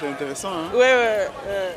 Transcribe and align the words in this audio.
c'est 0.00 0.08
intéressant. 0.08 0.48
Hein. 0.48 0.70
Ouais, 0.72 0.78
ouais, 0.78 1.28
ouais. 1.46 1.74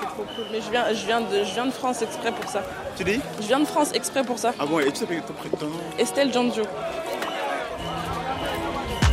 C'est 0.00 0.06
trop 0.08 0.24
cool. 0.34 0.44
Mais 0.50 0.60
je 0.60 0.70
viens, 0.70 0.84
je, 0.90 1.06
viens 1.06 1.20
de, 1.20 1.44
je 1.44 1.54
viens 1.54 1.66
de 1.66 1.70
France 1.70 2.02
exprès 2.02 2.32
pour 2.32 2.50
ça. 2.50 2.62
Tu 2.96 3.04
dis? 3.04 3.20
Je 3.40 3.46
viens 3.46 3.60
de 3.60 3.64
France 3.64 3.90
exprès 3.94 4.24
pour 4.24 4.38
ça. 4.38 4.52
Ah 4.58 4.66
bon, 4.66 4.80
et 4.80 4.90
tu 4.90 5.00
sais 5.00 5.06
ton 5.58 5.66
nom? 5.66 5.72
Estelle 5.98 6.32
Giangio. 6.32 6.64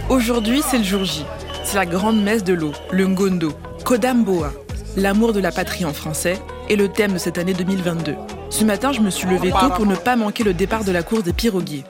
Aujourd'hui, 0.09 0.63
c'est 0.67 0.79
le 0.79 0.83
jour 0.83 1.05
J. 1.05 1.25
C'est 1.63 1.75
la 1.75 1.85
grande 1.85 2.21
messe 2.21 2.43
de 2.43 2.53
l'eau, 2.53 2.71
le 2.89 3.05
Ngondo, 3.05 3.53
Kodamboa, 3.85 4.51
l'amour 4.97 5.33
de 5.33 5.39
la 5.39 5.51
patrie 5.51 5.85
en 5.85 5.93
français, 5.93 6.39
est 6.67 6.75
le 6.75 6.87
thème 6.87 7.13
de 7.13 7.17
cette 7.19 7.37
année 7.37 7.53
2022. 7.53 8.15
Ce 8.49 8.63
matin, 8.63 8.91
je 8.91 9.01
me 9.01 9.11
suis 9.11 9.27
levée 9.27 9.51
tôt 9.51 9.69
pour 9.75 9.85
ne 9.85 9.95
pas 9.95 10.15
manquer 10.15 10.43
le 10.43 10.55
départ 10.55 10.83
de 10.83 10.91
la 10.91 11.03
course 11.03 11.23
des 11.23 11.33
piroguiers. 11.33 11.83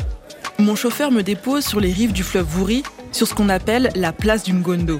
Mon 0.58 0.76
chauffeur 0.76 1.12
me 1.12 1.24
dépose 1.24 1.66
sur 1.66 1.80
les 1.80 1.94
rives 1.94 2.12
du 2.12 2.24
fleuve 2.24 2.46
Vouri, 2.46 2.84
sur 3.14 3.26
ce 3.28 3.34
qu'on 3.34 3.48
appelle 3.48 3.90
la 3.96 4.12
place 4.12 4.44
du 4.44 4.54
Ngondo. 4.54 5.00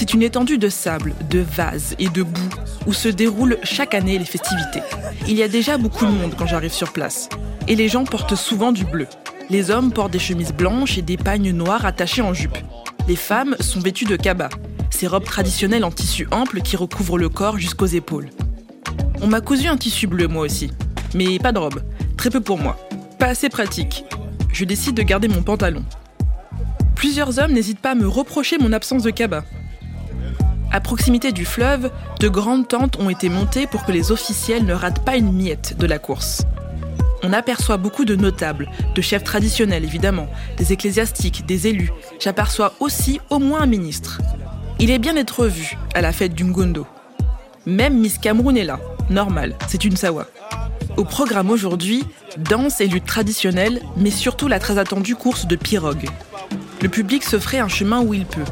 C'est 0.00 0.14
une 0.14 0.22
étendue 0.22 0.56
de 0.56 0.70
sable, 0.70 1.12
de 1.28 1.40
vases 1.40 1.94
et 1.98 2.08
de 2.08 2.22
boue 2.22 2.48
où 2.86 2.94
se 2.94 3.06
déroulent 3.06 3.58
chaque 3.62 3.92
année 3.92 4.18
les 4.18 4.24
festivités. 4.24 4.80
Il 5.28 5.36
y 5.36 5.42
a 5.42 5.48
déjà 5.48 5.76
beaucoup 5.76 6.06
de 6.06 6.10
monde 6.10 6.32
quand 6.38 6.46
j'arrive 6.46 6.72
sur 6.72 6.90
place. 6.94 7.28
Et 7.68 7.76
les 7.76 7.90
gens 7.90 8.04
portent 8.04 8.34
souvent 8.34 8.72
du 8.72 8.86
bleu. 8.86 9.06
Les 9.50 9.70
hommes 9.70 9.92
portent 9.92 10.12
des 10.12 10.18
chemises 10.18 10.54
blanches 10.54 10.96
et 10.96 11.02
des 11.02 11.18
pagnes 11.18 11.50
noires 11.50 11.84
attachées 11.84 12.22
en 12.22 12.32
jupe. 12.32 12.56
Les 13.08 13.14
femmes 13.14 13.56
sont 13.60 13.80
vêtues 13.80 14.06
de 14.06 14.16
kaba, 14.16 14.48
ces 14.88 15.06
robes 15.06 15.24
traditionnelles 15.24 15.84
en 15.84 15.90
tissu 15.90 16.26
ample 16.30 16.62
qui 16.62 16.78
recouvrent 16.78 17.18
le 17.18 17.28
corps 17.28 17.58
jusqu'aux 17.58 17.84
épaules. 17.84 18.30
On 19.20 19.26
m'a 19.26 19.42
cousu 19.42 19.68
un 19.68 19.76
tissu 19.76 20.06
bleu 20.06 20.28
moi 20.28 20.46
aussi, 20.46 20.70
mais 21.14 21.38
pas 21.38 21.52
de 21.52 21.58
robe, 21.58 21.82
très 22.16 22.30
peu 22.30 22.40
pour 22.40 22.56
moi. 22.56 22.78
Pas 23.18 23.26
assez 23.26 23.50
pratique. 23.50 24.06
Je 24.50 24.64
décide 24.64 24.96
de 24.96 25.02
garder 25.02 25.28
mon 25.28 25.42
pantalon. 25.42 25.84
Plusieurs 26.94 27.38
hommes 27.38 27.52
n'hésitent 27.52 27.80
pas 27.80 27.90
à 27.90 27.94
me 27.94 28.08
reprocher 28.08 28.56
mon 28.56 28.72
absence 28.72 29.02
de 29.02 29.10
kaba. 29.10 29.44
À 30.72 30.80
proximité 30.80 31.32
du 31.32 31.44
fleuve, 31.44 31.90
de 32.20 32.28
grandes 32.28 32.68
tentes 32.68 32.96
ont 33.00 33.10
été 33.10 33.28
montées 33.28 33.66
pour 33.66 33.84
que 33.84 33.90
les 33.90 34.12
officiels 34.12 34.64
ne 34.64 34.72
ratent 34.72 35.04
pas 35.04 35.16
une 35.16 35.32
miette 35.32 35.76
de 35.76 35.86
la 35.86 35.98
course. 35.98 36.42
On 37.22 37.32
aperçoit 37.32 37.76
beaucoup 37.76 38.04
de 38.04 38.14
notables, 38.14 38.70
de 38.94 39.02
chefs 39.02 39.24
traditionnels 39.24 39.84
évidemment, 39.84 40.28
des 40.56 40.72
ecclésiastiques, 40.72 41.44
des 41.44 41.66
élus. 41.66 41.90
J'aperçois 42.20 42.72
aussi 42.78 43.20
au 43.30 43.40
moins 43.40 43.62
un 43.62 43.66
ministre. 43.66 44.20
Il 44.78 44.90
est 44.90 44.98
bien 44.98 45.14
d'être 45.14 45.46
vu 45.46 45.76
à 45.92 46.00
la 46.00 46.12
fête 46.12 46.34
du 46.34 46.44
Ngondo. 46.44 46.86
Même 47.66 47.98
Miss 47.98 48.18
Cameroun 48.18 48.56
est 48.56 48.64
là, 48.64 48.78
normal, 49.10 49.56
c'est 49.66 49.84
une 49.84 49.96
Sawa. 49.96 50.26
Au 50.96 51.04
programme 51.04 51.50
aujourd'hui, 51.50 52.04
danse 52.38 52.80
et 52.80 52.86
lutte 52.86 53.06
traditionnelle, 53.06 53.82
mais 53.96 54.10
surtout 54.10 54.48
la 54.48 54.60
très 54.60 54.78
attendue 54.78 55.16
course 55.16 55.46
de 55.46 55.56
pirogue. 55.56 56.08
Le 56.80 56.88
public 56.88 57.24
se 57.24 57.38
ferait 57.38 57.58
un 57.58 57.68
chemin 57.68 58.00
où 58.00 58.14
il 58.14 58.24
peut. 58.24 58.44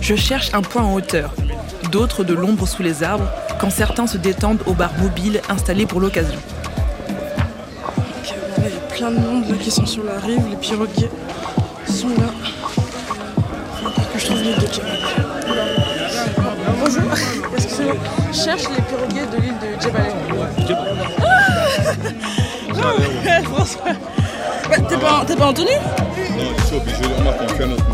Je 0.00 0.16
cherche 0.16 0.52
un 0.54 0.62
point 0.62 0.82
en 0.82 0.94
hauteur, 0.94 1.34
d'autres 1.88 2.24
de 2.24 2.34
l'ombre 2.34 2.66
sous 2.66 2.82
les 2.82 3.02
arbres, 3.02 3.28
quand 3.58 3.70
certains 3.70 4.06
se 4.06 4.16
détendent 4.16 4.62
aux 4.66 4.74
bars 4.74 4.96
mobiles 4.98 5.40
installés 5.48 5.86
pour 5.86 6.00
l'occasion. 6.00 6.38
Il 8.58 8.64
y 8.64 8.66
a 8.66 8.80
plein 8.94 9.10
de 9.10 9.18
monde 9.18 9.48
là, 9.48 9.56
qui 9.60 9.70
sont 9.70 9.86
sur 9.86 10.04
la 10.04 10.18
rive. 10.18 10.42
Les 10.50 10.56
piroguiers 10.56 11.10
sont 11.86 12.08
là. 12.08 12.30
Que 14.12 14.18
je 14.18 14.26
trouve 14.26 14.42
l'île 14.42 14.56
de 14.56 14.66
Djebel. 14.72 14.98
Bonjour, 16.80 17.02
excusez-moi. 17.56 17.94
Je 18.32 18.38
cherche 18.38 18.62
les 18.76 18.82
piroguiers 18.82 19.26
de 19.26 19.36
l'île 19.42 19.58
de 19.58 19.82
Djebel. 19.82 20.12
Ah 22.80 23.42
François. 23.44 23.82
Bah, 24.68 24.76
T'es 24.88 24.96
pas, 24.96 25.24
t'es 25.26 25.36
pas 25.36 25.46
en 25.46 25.52
tenue 25.54 25.66
Non, 25.66 26.44
je 26.58 26.64
suis 26.64 26.76
obligé, 26.76 26.96
on 27.18 27.22
m'a 27.22 27.32
confié 27.32 27.66
notre. 27.66 27.84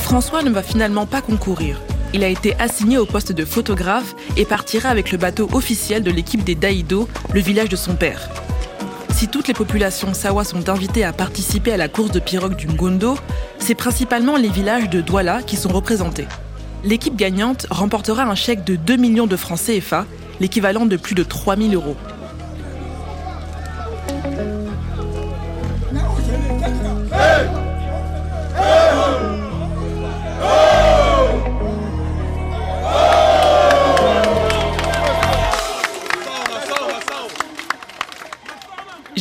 François 0.00 0.42
ne 0.42 0.50
va 0.50 0.62
finalement 0.62 1.06
pas 1.06 1.20
concourir. 1.20 1.80
Il 2.12 2.24
a 2.24 2.28
été 2.28 2.54
assigné 2.58 2.98
au 2.98 3.06
poste 3.06 3.30
de 3.32 3.44
photographe 3.44 4.16
et 4.36 4.44
partira 4.44 4.88
avec 4.88 5.12
le 5.12 5.18
bateau 5.18 5.48
officiel 5.52 6.02
de 6.02 6.10
l'équipe 6.10 6.42
des 6.42 6.56
Daïdo, 6.56 7.08
le 7.32 7.40
village 7.40 7.68
de 7.68 7.76
son 7.76 7.94
père. 7.94 8.28
Si 9.14 9.28
toutes 9.28 9.46
les 9.46 9.54
populations 9.54 10.12
Sawa 10.12 10.44
sont 10.44 10.68
invitées 10.68 11.04
à 11.04 11.12
participer 11.12 11.72
à 11.72 11.76
la 11.76 11.88
course 11.88 12.10
de 12.10 12.18
pirogue 12.18 12.56
du 12.56 12.66
Ngondo, 12.66 13.16
c'est 13.58 13.74
principalement 13.74 14.36
les 14.36 14.48
villages 14.48 14.90
de 14.90 15.00
Douala 15.00 15.42
qui 15.42 15.56
sont 15.56 15.68
représentés. 15.68 16.26
L'équipe 16.82 17.14
gagnante 17.14 17.66
remportera 17.70 18.24
un 18.24 18.34
chèque 18.34 18.64
de 18.64 18.74
2 18.74 18.96
millions 18.96 19.26
de 19.26 19.36
francs 19.36 19.60
CFA, 19.60 20.06
l'équivalent 20.40 20.86
de 20.86 20.96
plus 20.96 21.14
de 21.14 21.22
3 21.22 21.56
000 21.56 21.74
euros. 21.74 21.96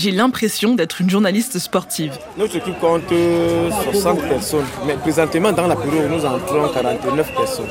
J'ai 0.02 0.12
l'impression 0.12 0.76
d'être 0.76 1.02
une 1.02 1.10
journaliste 1.10 1.60
sportive. 1.60 2.18
Notre 2.38 2.56
équipe 2.56 2.80
compte 2.80 3.12
euh, 3.12 3.70
60 3.92 4.22
personnes, 4.30 4.66
mais 4.88 4.94
présentement 4.94 5.52
dans 5.52 5.68
la 5.68 5.76
période 5.76 6.10
nous 6.10 6.26
entrons 6.26 6.70
49 6.70 7.36
personnes. 7.36 7.66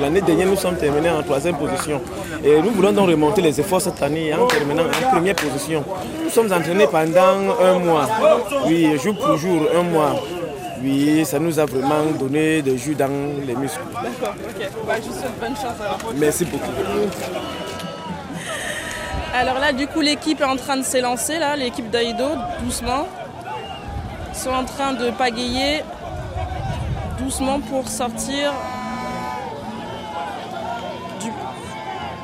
L'année 0.00 0.22
dernière, 0.22 0.48
nous 0.48 0.56
sommes 0.56 0.76
terminés 0.76 1.10
en 1.10 1.22
troisième 1.22 1.56
position. 1.56 2.00
Et 2.44 2.60
nous 2.60 2.72
voulons 2.72 2.90
donc 2.90 3.08
remonter 3.08 3.42
les 3.42 3.60
efforts 3.60 3.80
cette 3.80 4.02
année 4.02 4.34
en 4.34 4.48
terminant 4.48 4.82
en 4.82 5.10
première 5.12 5.36
position. 5.36 5.84
Nous 6.24 6.30
sommes 6.30 6.52
entraînés 6.52 6.88
pendant 6.90 7.54
un 7.60 7.78
mois. 7.78 8.08
Oui, 8.66 8.98
jour 9.00 9.14
pour 9.14 9.36
jour, 9.36 9.68
un 9.72 9.84
mois. 9.84 10.16
Oui, 10.82 11.24
ça 11.24 11.38
nous 11.38 11.60
a 11.60 11.64
vraiment 11.64 12.10
donné 12.18 12.60
des 12.62 12.76
jus 12.76 12.96
dans 12.96 13.08
les 13.46 13.54
muscles. 13.54 13.78
D'accord, 13.94 14.34
ok. 14.34 14.68
Bah, 14.84 14.94
je 14.96 15.08
vous 15.08 15.14
souhaite 15.14 15.38
bonne 15.40 15.54
chance 15.54 15.80
alors. 15.80 16.12
Merci 16.16 16.44
beaucoup. 16.44 16.72
Alors 19.34 19.58
là, 19.58 19.72
du 19.72 19.86
coup, 19.86 20.02
l'équipe 20.02 20.42
est 20.42 20.44
en 20.44 20.56
train 20.56 20.76
de 20.76 20.82
s'élancer, 20.82 21.38
là, 21.38 21.56
l'équipe 21.56 21.88
d'Aïdo, 21.88 22.28
doucement. 22.60 23.06
Ils 24.30 24.38
sont 24.38 24.50
en 24.50 24.64
train 24.64 24.92
de 24.92 25.10
pagayer 25.10 25.82
doucement 27.18 27.60
pour 27.60 27.88
sortir 27.88 28.52
du... 31.20 31.30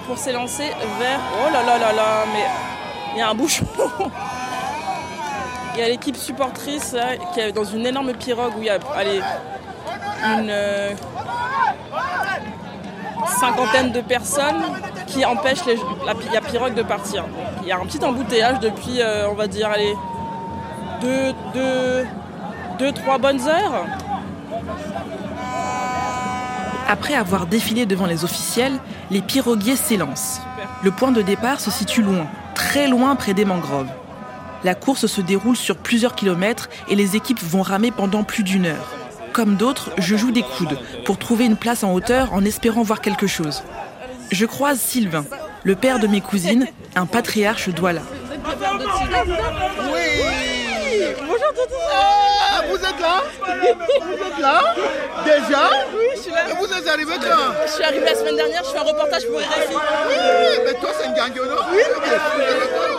pour 0.07 0.19
s'élancer 0.19 0.71
vers... 0.99 1.21
Oh 1.43 1.51
là 1.51 1.63
là 1.63 1.79
là 1.79 1.93
là, 1.95 2.25
mais 2.33 2.45
il 3.15 3.19
y 3.19 3.23
a 3.23 3.31
un 3.31 3.35
bouchon 3.35 3.65
Il 5.75 5.81
y 5.81 5.83
a 5.83 5.89
l'équipe 5.89 6.17
supportrice 6.17 6.95
qui 7.33 7.41
est 7.41 7.53
dans 7.53 7.65
une 7.65 7.87
énorme 7.87 8.13
pirogue 8.13 8.53
où 8.59 8.61
il 8.61 8.67
y 8.67 8.71
a 8.71 8.79
allez, 8.95 9.23
une 10.25 10.51
euh, 10.51 10.93
cinquantaine 13.39 13.93
de 13.93 14.01
personnes 14.01 14.63
qui 15.09 15.25
empêchent 15.25 15.65
les- 15.67 15.79
la, 16.07 16.15
pi- 16.15 16.29
la 16.33 16.41
pirogue 16.41 16.75
de 16.75 16.83
partir. 16.83 17.25
Il 17.63 17.69
y 17.69 17.73
a 17.73 17.77
un 17.77 17.85
petit 17.87 18.03
embouteillage 18.05 18.61
depuis, 18.61 19.01
euh, 19.01 19.29
on 19.31 19.35
va 19.35 19.47
dire, 19.47 19.69
allez, 19.69 19.95
deux, 21.01 21.33
deux, 21.55 22.07
deux, 22.79 22.93
trois 22.93 23.19
bonnes 23.19 23.41
heures. 23.49 23.85
Après 26.89 27.15
avoir 27.15 27.47
défilé 27.47 27.85
devant 27.87 28.07
les 28.07 28.25
officiels, 28.25 28.79
les 29.11 29.21
piroguiers 29.21 29.77
s'élancent. 29.77 30.41
Le 30.83 30.91
point 30.91 31.11
de 31.13 31.21
départ 31.23 31.61
se 31.61 31.71
situe 31.71 32.03
loin, 32.03 32.27
très 32.55 32.89
loin 32.89 33.15
près 33.17 33.35
des 33.35 33.45
mangroves. 33.45 33.89
La 34.65 34.75
course 34.75 35.07
se 35.07 35.21
déroule 35.21 35.57
sur 35.57 35.77
plusieurs 35.77 36.15
kilomètres 36.15 36.69
et 36.89 36.97
les 36.97 37.15
équipes 37.15 37.43
vont 37.43 37.63
ramer 37.63 37.91
pendant 37.91 38.25
plus 38.25 38.43
d'une 38.43 38.67
heure. 38.67 38.89
Comme 39.33 39.57
d'autres, 39.57 39.91
je 39.99 40.17
joue 40.17 40.31
des 40.33 40.43
coudes 40.43 40.79
pour 41.05 41.19
trouver 41.19 41.45
une 41.45 41.57
place 41.57 41.85
en 41.85 41.93
hauteur 41.93 42.33
en 42.33 42.45
espérant 42.45 42.83
voir 42.83 43.01
quelque 43.01 43.27
chose. 43.27 43.63
Je 44.31 44.47
croise 44.47 44.79
Sylvain, 44.79 45.25
le 45.65 45.75
père 45.75 45.99
de 45.99 46.07
mes 46.07 46.21
cousines, 46.21 46.67
un 46.95 47.07
patriarche 47.07 47.69
douala. 47.71 48.03
Bonjour 51.21 51.53
Tonton 51.55 51.77
Ah, 51.93 52.63
vous 52.69 52.77
êtes 52.77 53.01
là? 53.01 53.23
Vous 54.01 54.27
êtes 54.27 54.39
là? 54.39 54.75
Déjà? 55.25 55.71
Oui, 55.95 56.05
je 56.15 56.21
suis 56.21 56.31
là. 56.31 56.49
Et 56.51 56.55
vous 56.55 56.73
êtes 56.73 56.89
arrivé 56.89 57.15
quand? 57.21 57.67
Je 57.67 57.73
suis 57.73 57.85
arrivée 57.85 58.05
la 58.07 58.15
semaine 58.15 58.37
dernière, 58.37 58.63
je 58.65 58.71
fais 58.71 58.79
un 58.79 58.83
reportage 58.83 59.27
pour 59.27 59.39
RFI. 59.39 59.75
Oui, 59.75 60.17
mais 60.67 60.75
toi 60.75 60.91
c'est 60.99 61.07
un 61.07 61.13
gangue, 61.13 61.37
non? 61.37 61.57
Oui. 61.73 61.83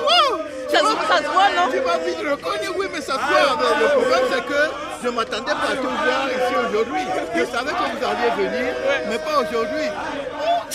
Wow. 0.01 0.39
Ça 0.69 0.79
se, 0.79 0.83
ça 0.83 1.17
se 1.17 1.23
voit, 1.33 1.49
non? 1.55 1.71
Tu 1.71 1.79
m'as 1.81 1.97
vite 2.05 2.19
reconnu, 2.19 2.69
oui, 2.77 2.85
mais 2.93 3.01
ça 3.01 3.13
se 3.13 3.19
voit. 3.19 3.57
Mais 3.59 3.81
le 3.81 3.87
problème, 3.89 4.25
c'est 4.31 4.45
que 4.45 4.61
je 5.03 5.09
m'attendais 5.09 5.51
pas 5.51 5.71
à 5.71 5.75
te 5.75 5.81
voir 5.81 6.27
ici 6.29 6.53
aujourd'hui. 6.69 7.01
Je 7.35 7.43
savais 7.45 7.71
que 7.71 7.85
vous 7.89 8.05
alliez 8.05 8.31
venir, 8.37 8.73
mais 9.09 9.17
pas 9.17 9.39
aujourd'hui. 9.39 9.87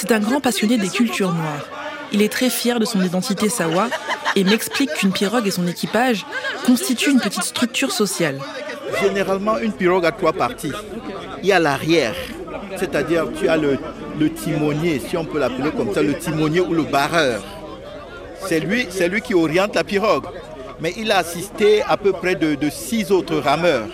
C'est 0.07 0.13
un 0.13 0.21
grand 0.21 0.39
passionné 0.43 0.77
des 0.77 0.91
cultures 0.91 1.33
noires. 1.33 1.67
Il 2.13 2.21
est 2.21 2.31
très 2.31 2.51
fier 2.51 2.79
de 2.79 2.85
son 2.85 3.01
identité 3.01 3.49
sawa 3.49 3.89
et 4.37 4.45
m'explique 4.45 4.93
qu'une 4.93 5.13
pirogue 5.13 5.47
et 5.47 5.51
son 5.51 5.67
équipage 5.67 6.27
constituent 6.67 7.13
une 7.13 7.21
petite 7.21 7.43
structure 7.43 7.91
sociale. 7.91 8.39
Généralement, 9.01 9.57
une 9.57 9.73
pirogue 9.73 10.05
a 10.05 10.13
trois 10.13 10.35
parties. 10.35 10.73
Il 11.43 11.49
y 11.49 11.53
a 11.53 11.59
l'arrière, 11.59 12.15
c'est-à-dire 12.77 13.29
tu 13.35 13.49
as 13.49 13.57
le, 13.57 13.79
timonier, 14.35 15.01
si 15.01 15.17
on 15.17 15.25
peut 15.25 15.39
l'appeler 15.39 15.71
comme 15.71 15.95
ça, 15.95 16.03
le 16.03 16.19
timonier 16.19 16.61
ou 16.61 16.75
le 16.75 16.83
barreur. 16.83 17.43
C'est 18.47 18.61
lui, 18.61 18.87
qui 19.23 19.33
oriente 19.33 19.75
la 19.75 19.85
pirogue. 19.85 20.27
Mais 20.81 20.93
il 20.99 21.11
a 21.13 21.17
assisté 21.17 21.81
à 21.89 21.97
peu 21.97 22.13
près 22.13 22.35
de 22.35 22.69
six 22.69 23.11
autres 23.11 23.39
rameurs. 23.39 23.89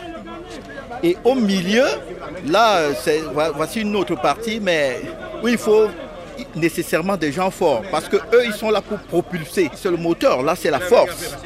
Et 1.03 1.17
au 1.25 1.35
milieu, 1.35 1.87
là, 2.47 2.89
voici 3.55 3.81
une 3.81 3.97
autre 3.97 4.21
partie, 4.21 4.61
mais 4.61 5.01
où 5.43 5.49
il 5.49 5.59
faut 5.59 5.89
nécessairement 6.55 7.17
des 7.17 7.33
gens 7.33 7.51
forts, 7.51 7.83
parce 7.91 8.09
que 8.09 8.17
eux, 8.17 8.45
ils 8.45 8.53
sont 8.53 8.71
là 8.71 8.81
pour 8.81 8.99
propulser. 8.99 9.71
C'est 9.75 9.91
le 9.91 9.97
moteur, 9.97 10.43
là, 10.43 10.55
c'est 10.57 10.71
la 10.71 10.81
force. 10.81 11.37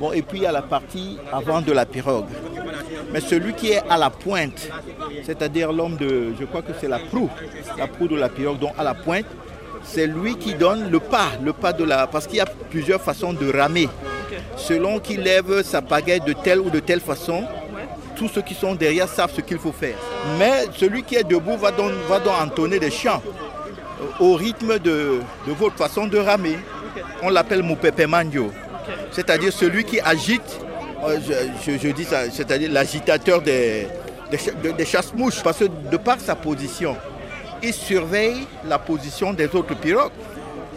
Bon, 0.00 0.12
et 0.12 0.22
puis 0.22 0.38
il 0.38 0.42
y 0.42 0.46
a 0.46 0.52
la 0.52 0.62
partie 0.62 1.18
avant 1.32 1.60
de 1.60 1.72
la 1.72 1.86
pirogue. 1.86 2.26
Mais 3.12 3.20
celui 3.20 3.52
qui 3.54 3.70
est 3.72 3.82
à 3.88 3.96
la 3.96 4.10
pointe, 4.10 4.68
c'est-à-dire 5.24 5.72
l'homme 5.72 5.96
de, 5.96 6.34
je 6.38 6.44
crois 6.44 6.62
que 6.62 6.72
c'est 6.80 6.88
la 6.88 6.98
proue, 6.98 7.30
la 7.78 7.86
proue 7.86 8.08
de 8.08 8.16
la 8.16 8.28
pirogue, 8.28 8.58
donc 8.58 8.72
à 8.76 8.82
la 8.82 8.94
pointe, 8.94 9.26
c'est 9.84 10.06
lui 10.06 10.36
qui 10.36 10.54
donne 10.54 10.90
le 10.90 10.98
pas, 10.98 11.28
le 11.42 11.52
pas 11.52 11.72
de 11.72 11.84
la, 11.84 12.06
parce 12.06 12.26
qu'il 12.26 12.38
y 12.38 12.40
a 12.40 12.46
plusieurs 12.70 13.00
façons 13.00 13.32
de 13.32 13.52
ramer. 13.56 13.88
Selon 14.56 14.98
qu'il 14.98 15.20
lève 15.20 15.62
sa 15.62 15.82
pagaie 15.82 16.20
de 16.20 16.32
telle 16.32 16.60
ou 16.60 16.70
de 16.70 16.80
telle 16.80 17.00
façon, 17.00 17.44
tous 18.14 18.28
ceux 18.28 18.42
qui 18.42 18.54
sont 18.54 18.74
derrière 18.74 19.08
savent 19.08 19.32
ce 19.34 19.40
qu'il 19.40 19.58
faut 19.58 19.72
faire. 19.72 19.96
Mais 20.38 20.64
celui 20.76 21.02
qui 21.02 21.16
est 21.16 21.24
debout 21.24 21.56
va 21.56 21.70
donc, 21.70 21.92
va 22.08 22.18
donc 22.18 22.34
entonner 22.40 22.78
des 22.78 22.90
chants 22.90 23.22
au 24.20 24.34
rythme 24.34 24.78
de, 24.78 25.20
votre 25.46 25.76
façon 25.76 26.06
de 26.06 26.18
ramer. 26.18 26.58
On 27.22 27.30
l'appelle 27.30 27.62
Mupepe 27.62 28.06
Mandio. 28.06 28.50
C'est-à-dire 29.10 29.52
celui 29.52 29.84
qui 29.84 30.00
agite, 30.00 30.60
euh, 31.06 31.18
je, 31.66 31.88
dis 31.88 32.04
ça, 32.04 32.30
c'est-à-dire 32.30 32.70
l'agitateur 32.70 33.40
des, 33.40 33.86
des, 34.30 34.84
chasse-mouches. 34.84 35.42
Parce 35.42 35.58
que 35.58 35.64
de 35.64 35.96
par 35.96 36.20
sa 36.20 36.34
position, 36.34 36.96
il 37.62 37.72
surveille 37.72 38.46
la 38.68 38.78
position 38.78 39.32
des 39.32 39.46
autres 39.54 39.74
pirogues. 39.74 40.12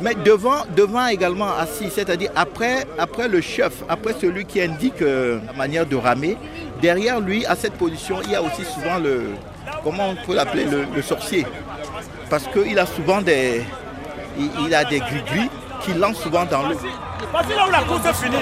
Mais 0.02 0.14
devant, 0.14 0.64
devant 0.76 1.08
également 1.08 1.50
assis, 1.58 1.90
c'est-à-dire 1.90 2.32
après, 2.36 2.86
après 2.98 3.28
le 3.28 3.42
chef, 3.42 3.84
après 3.90 4.14
celui 4.14 4.46
qui 4.46 4.62
indique 4.62 5.02
euh, 5.02 5.40
la 5.48 5.54
manière 5.54 5.86
de 5.86 5.96
ramer, 5.96 6.38
derrière 6.82 7.20
lui, 7.20 7.46
à 7.46 7.56
cette 7.56 7.74
position, 7.74 8.18
il 8.24 8.32
y 8.32 8.36
a 8.36 8.42
aussi 8.42 8.64
souvent 8.64 9.00
le, 9.00 9.30
comment 9.84 10.10
on 10.10 10.26
peut 10.26 10.36
l'appeler, 10.36 10.66
le 10.96 11.02
sorcier. 11.02 11.46
Parce 12.30 12.46
qu'il 12.48 12.78
a 12.78 12.86
souvent 12.86 13.22
des, 13.22 13.64
il, 14.66 14.74
a 14.74 14.84
des 14.84 15.00
gris-gris 15.00 15.50
qui 15.82 15.94
lancent 15.94 16.18
souvent 16.18 16.46
dans 16.46 16.64
l'eau. 16.64 16.76
Là 17.34 17.68
où 17.68 17.72
la 17.72 17.80
course 17.82 18.06
est 18.06 18.14
finie. 18.14 18.38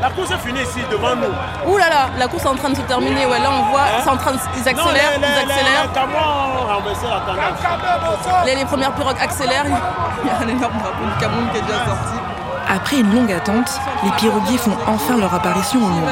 La 0.00 0.10
course 0.10 0.30
est 0.30 0.38
finie 0.38 0.62
ici, 0.62 0.80
devant 0.90 1.16
nous. 1.16 1.72
Ouh 1.72 1.76
là 1.76 1.88
là, 1.88 2.08
la 2.18 2.28
course 2.28 2.44
est 2.44 2.48
en 2.48 2.54
train 2.54 2.70
de 2.70 2.76
se 2.76 2.82
terminer. 2.82 3.26
Ouais, 3.26 3.38
là 3.38 3.50
on 3.50 3.70
voit, 3.70 3.80
hein? 3.80 4.00
c'est 4.02 4.10
en 4.10 4.16
train 4.16 4.32
de, 4.32 4.38
ils 4.56 4.68
accélèrent, 4.68 4.84
non, 4.84 4.90
les, 4.90 5.28
ils 5.28 5.50
accélèrent. 5.50 5.88
Les, 8.44 8.50
les, 8.50 8.56
les, 8.58 8.64
premières 8.64 8.92
pirogues 8.92 9.20
accélèrent. 9.20 9.64
Il 9.66 10.28
y 10.28 10.30
a 10.30 10.36
un 10.38 10.48
énorme 10.48 10.78
drapeau 10.78 11.04
du 11.04 11.16
Cameroun 11.20 11.48
qui 11.52 11.58
est 11.58 11.62
déjà 11.62 11.84
sorti. 11.84 12.16
Après 12.68 12.98
une 12.98 13.14
longue 13.14 13.32
attente, 13.32 13.80
les 14.02 14.10
piroguiers 14.12 14.58
font 14.58 14.76
enfin 14.86 15.16
leur 15.16 15.32
apparition 15.32 15.78
au 15.78 15.88
loin. 15.88 16.10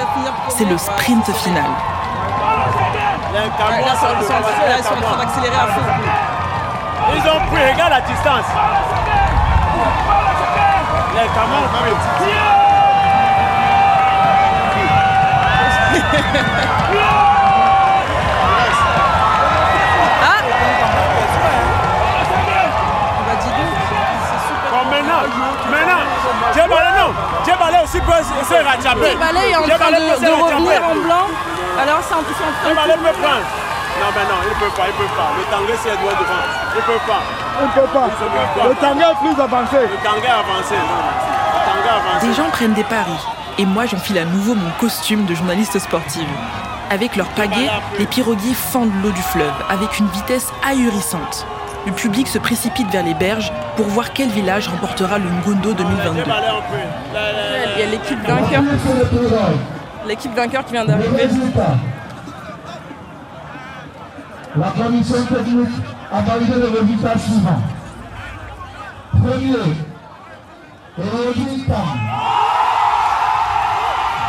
C'est 0.48 0.64
le 0.64 0.78
sprint 0.78 1.30
final. 1.36 1.64
là, 3.34 3.40
ils 4.78 4.84
sont 4.84 4.94
en 4.94 5.00
train 5.00 5.16
d'accélérer 5.18 5.56
à 5.56 5.66
fond. 5.66 5.80
Ils 7.12 7.20
ont 7.20 7.40
pris, 7.50 7.72
regarde 7.72 7.90
la 7.90 8.00
distance. 8.02 8.46
Les 11.14 11.28
camions 11.28 11.68
ah. 20.22 20.40
Bon, 24.70 24.90
maintenant, 24.90 25.22
maintenant, 25.70 26.02
Djebale 26.52 26.90
non, 26.98 27.14
Djebale 27.44 27.76
aussi 27.84 28.00
peut 28.00 28.12
se 28.48 28.54
rattraper. 28.54 29.10
Djebale 29.10 29.36
est 29.36 29.56
en 29.56 29.78
train 29.78 29.90
de, 29.90 29.96
de 29.96 30.42
revenir 30.42 30.82
en 30.84 30.94
blanc. 30.96 31.26
Alors 31.80 32.00
c'est 32.02 32.14
en 32.14 32.22
train 32.22 32.50
de... 32.64 32.68
Djebale 32.68 32.98
peut 32.98 33.22
prendre. 33.22 33.46
Non, 34.00 34.10
mais 34.14 34.24
non, 34.26 34.38
il 34.42 34.50
ne 34.50 34.58
peut 34.58 34.74
pas, 34.76 34.86
il 34.88 34.94
ne 34.94 34.98
peut 34.98 35.14
pas. 35.14 35.30
Le 35.38 35.44
Tanguay, 35.50 35.76
c'est 35.82 35.96
doigt 36.02 36.12
devant. 36.12 36.44
Il 36.74 36.78
ne 36.78 36.82
peut 36.82 37.04
pas. 37.06 37.22
Il 37.60 37.66
ne 37.66 37.72
peut 37.72 37.90
pas. 37.92 38.08
Le 38.68 38.74
Tanguay 38.74 39.04
est 39.04 39.20
plus 39.22 39.42
avancé. 39.42 39.76
Le 39.86 39.98
Tanguay 40.04 40.26
est 40.26 40.40
avancé. 40.44 40.74
Le 40.74 41.60
Tanguay 41.64 41.92
avancé. 41.94 42.26
Des 42.26 42.34
gens 42.34 42.50
prennent 42.50 42.74
des 42.74 42.84
paris. 42.84 43.22
Et 43.58 43.66
moi, 43.66 43.86
j'enfile 43.86 44.18
à 44.18 44.24
nouveau 44.24 44.54
mon 44.54 44.70
costume 44.80 45.24
de 45.26 45.34
journaliste 45.34 45.78
sportive. 45.78 46.28
Avec 46.90 47.16
leurs 47.16 47.28
pagaies, 47.28 47.70
les 47.98 48.06
piroguiers 48.06 48.54
fendent 48.54 48.92
l'eau 49.02 49.10
du 49.10 49.22
fleuve 49.22 49.54
avec 49.70 49.98
une 49.98 50.08
vitesse 50.08 50.52
ahurissante. 50.68 51.46
Le 51.86 51.92
public 51.92 52.26
se 52.28 52.38
précipite 52.38 52.88
vers 52.90 53.04
les 53.04 53.14
berges 53.14 53.52
pour 53.76 53.86
voir 53.86 54.12
quel 54.12 54.28
village 54.28 54.68
remportera 54.68 55.18
le 55.18 55.26
Ngondo 55.28 55.72
2022. 55.74 56.22
Il 57.76 57.80
y 57.80 57.82
a 57.82 57.86
l'équipe 57.86 58.26
vainqueur. 58.26 58.62
L'équipe 60.06 60.34
vainqueur 60.34 60.64
qui 60.64 60.72
vient 60.72 60.84
d'arriver. 60.84 61.28
La 64.56 64.70
commission 64.70 65.16
technique 65.24 65.82
a 66.12 66.20
validé 66.20 66.52
le 66.54 66.78
résultat 66.78 67.18
suivant. 67.18 67.60
Premier, 69.10 69.56
Tam. 71.66 71.88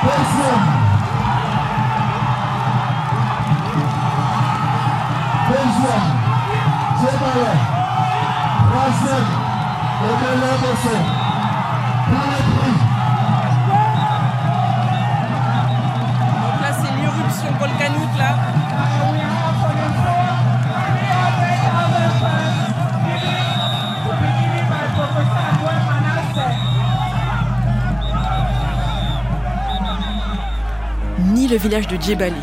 Deuxième, 0.02 0.66
deuxième, 5.48 6.10
Djebale. 6.98 7.58
Troisième, 8.72 9.30
Ebele 10.10 10.50
Bosso. 10.62 11.25
Ni 31.46 31.52
le 31.52 31.58
village 31.58 31.88
de 31.88 32.02
Djebali, 32.02 32.34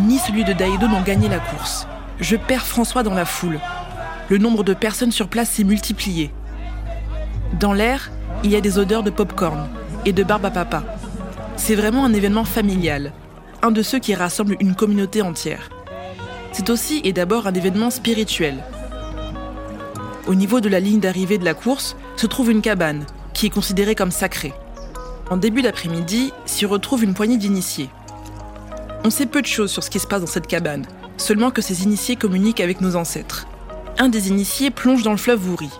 ni 0.00 0.18
celui 0.18 0.44
de 0.44 0.52
Daïdo 0.52 0.86
n'ont 0.86 1.00
gagné 1.00 1.26
la 1.26 1.38
course. 1.38 1.86
Je 2.20 2.36
perds 2.36 2.66
François 2.66 3.02
dans 3.02 3.14
la 3.14 3.24
foule. 3.24 3.58
Le 4.28 4.36
nombre 4.36 4.62
de 4.62 4.74
personnes 4.74 5.10
sur 5.10 5.28
place 5.28 5.48
s'est 5.48 5.64
multiplié. 5.64 6.30
Dans 7.58 7.72
l'air, 7.72 8.10
il 8.44 8.50
y 8.50 8.56
a 8.56 8.60
des 8.60 8.78
odeurs 8.78 9.02
de 9.02 9.08
pop-corn 9.08 9.70
et 10.04 10.12
de 10.12 10.22
barbe 10.22 10.44
à 10.44 10.50
papa. 10.50 10.82
C'est 11.56 11.74
vraiment 11.74 12.04
un 12.04 12.12
événement 12.12 12.44
familial, 12.44 13.14
un 13.62 13.70
de 13.70 13.80
ceux 13.80 14.00
qui 14.00 14.14
rassemble 14.14 14.58
une 14.60 14.74
communauté 14.74 15.22
entière. 15.22 15.70
C'est 16.52 16.68
aussi 16.68 17.00
et 17.04 17.14
d'abord 17.14 17.46
un 17.46 17.54
événement 17.54 17.88
spirituel. 17.88 18.56
Au 20.26 20.34
niveau 20.34 20.60
de 20.60 20.68
la 20.68 20.80
ligne 20.80 21.00
d'arrivée 21.00 21.38
de 21.38 21.46
la 21.46 21.54
course 21.54 21.96
se 22.16 22.26
trouve 22.26 22.50
une 22.50 22.60
cabane, 22.60 23.06
qui 23.32 23.46
est 23.46 23.50
considérée 23.50 23.94
comme 23.94 24.10
sacrée. 24.10 24.52
En 25.30 25.38
début 25.38 25.62
d'après-midi 25.62 26.34
s'y 26.44 26.66
retrouve 26.66 27.02
une 27.02 27.14
poignée 27.14 27.38
d'initiés. 27.38 27.88
On 29.04 29.10
sait 29.10 29.26
peu 29.26 29.42
de 29.42 29.46
choses 29.46 29.72
sur 29.72 29.82
ce 29.82 29.90
qui 29.90 29.98
se 29.98 30.06
passe 30.06 30.20
dans 30.20 30.28
cette 30.28 30.46
cabane, 30.46 30.86
seulement 31.16 31.50
que 31.50 31.60
ces 31.60 31.82
initiés 31.82 32.14
communiquent 32.14 32.60
avec 32.60 32.80
nos 32.80 32.94
ancêtres. 32.94 33.48
Un 33.98 34.08
des 34.08 34.28
initiés 34.28 34.70
plonge 34.70 35.02
dans 35.02 35.10
le 35.10 35.16
fleuve 35.16 35.48
Wouri, 35.48 35.70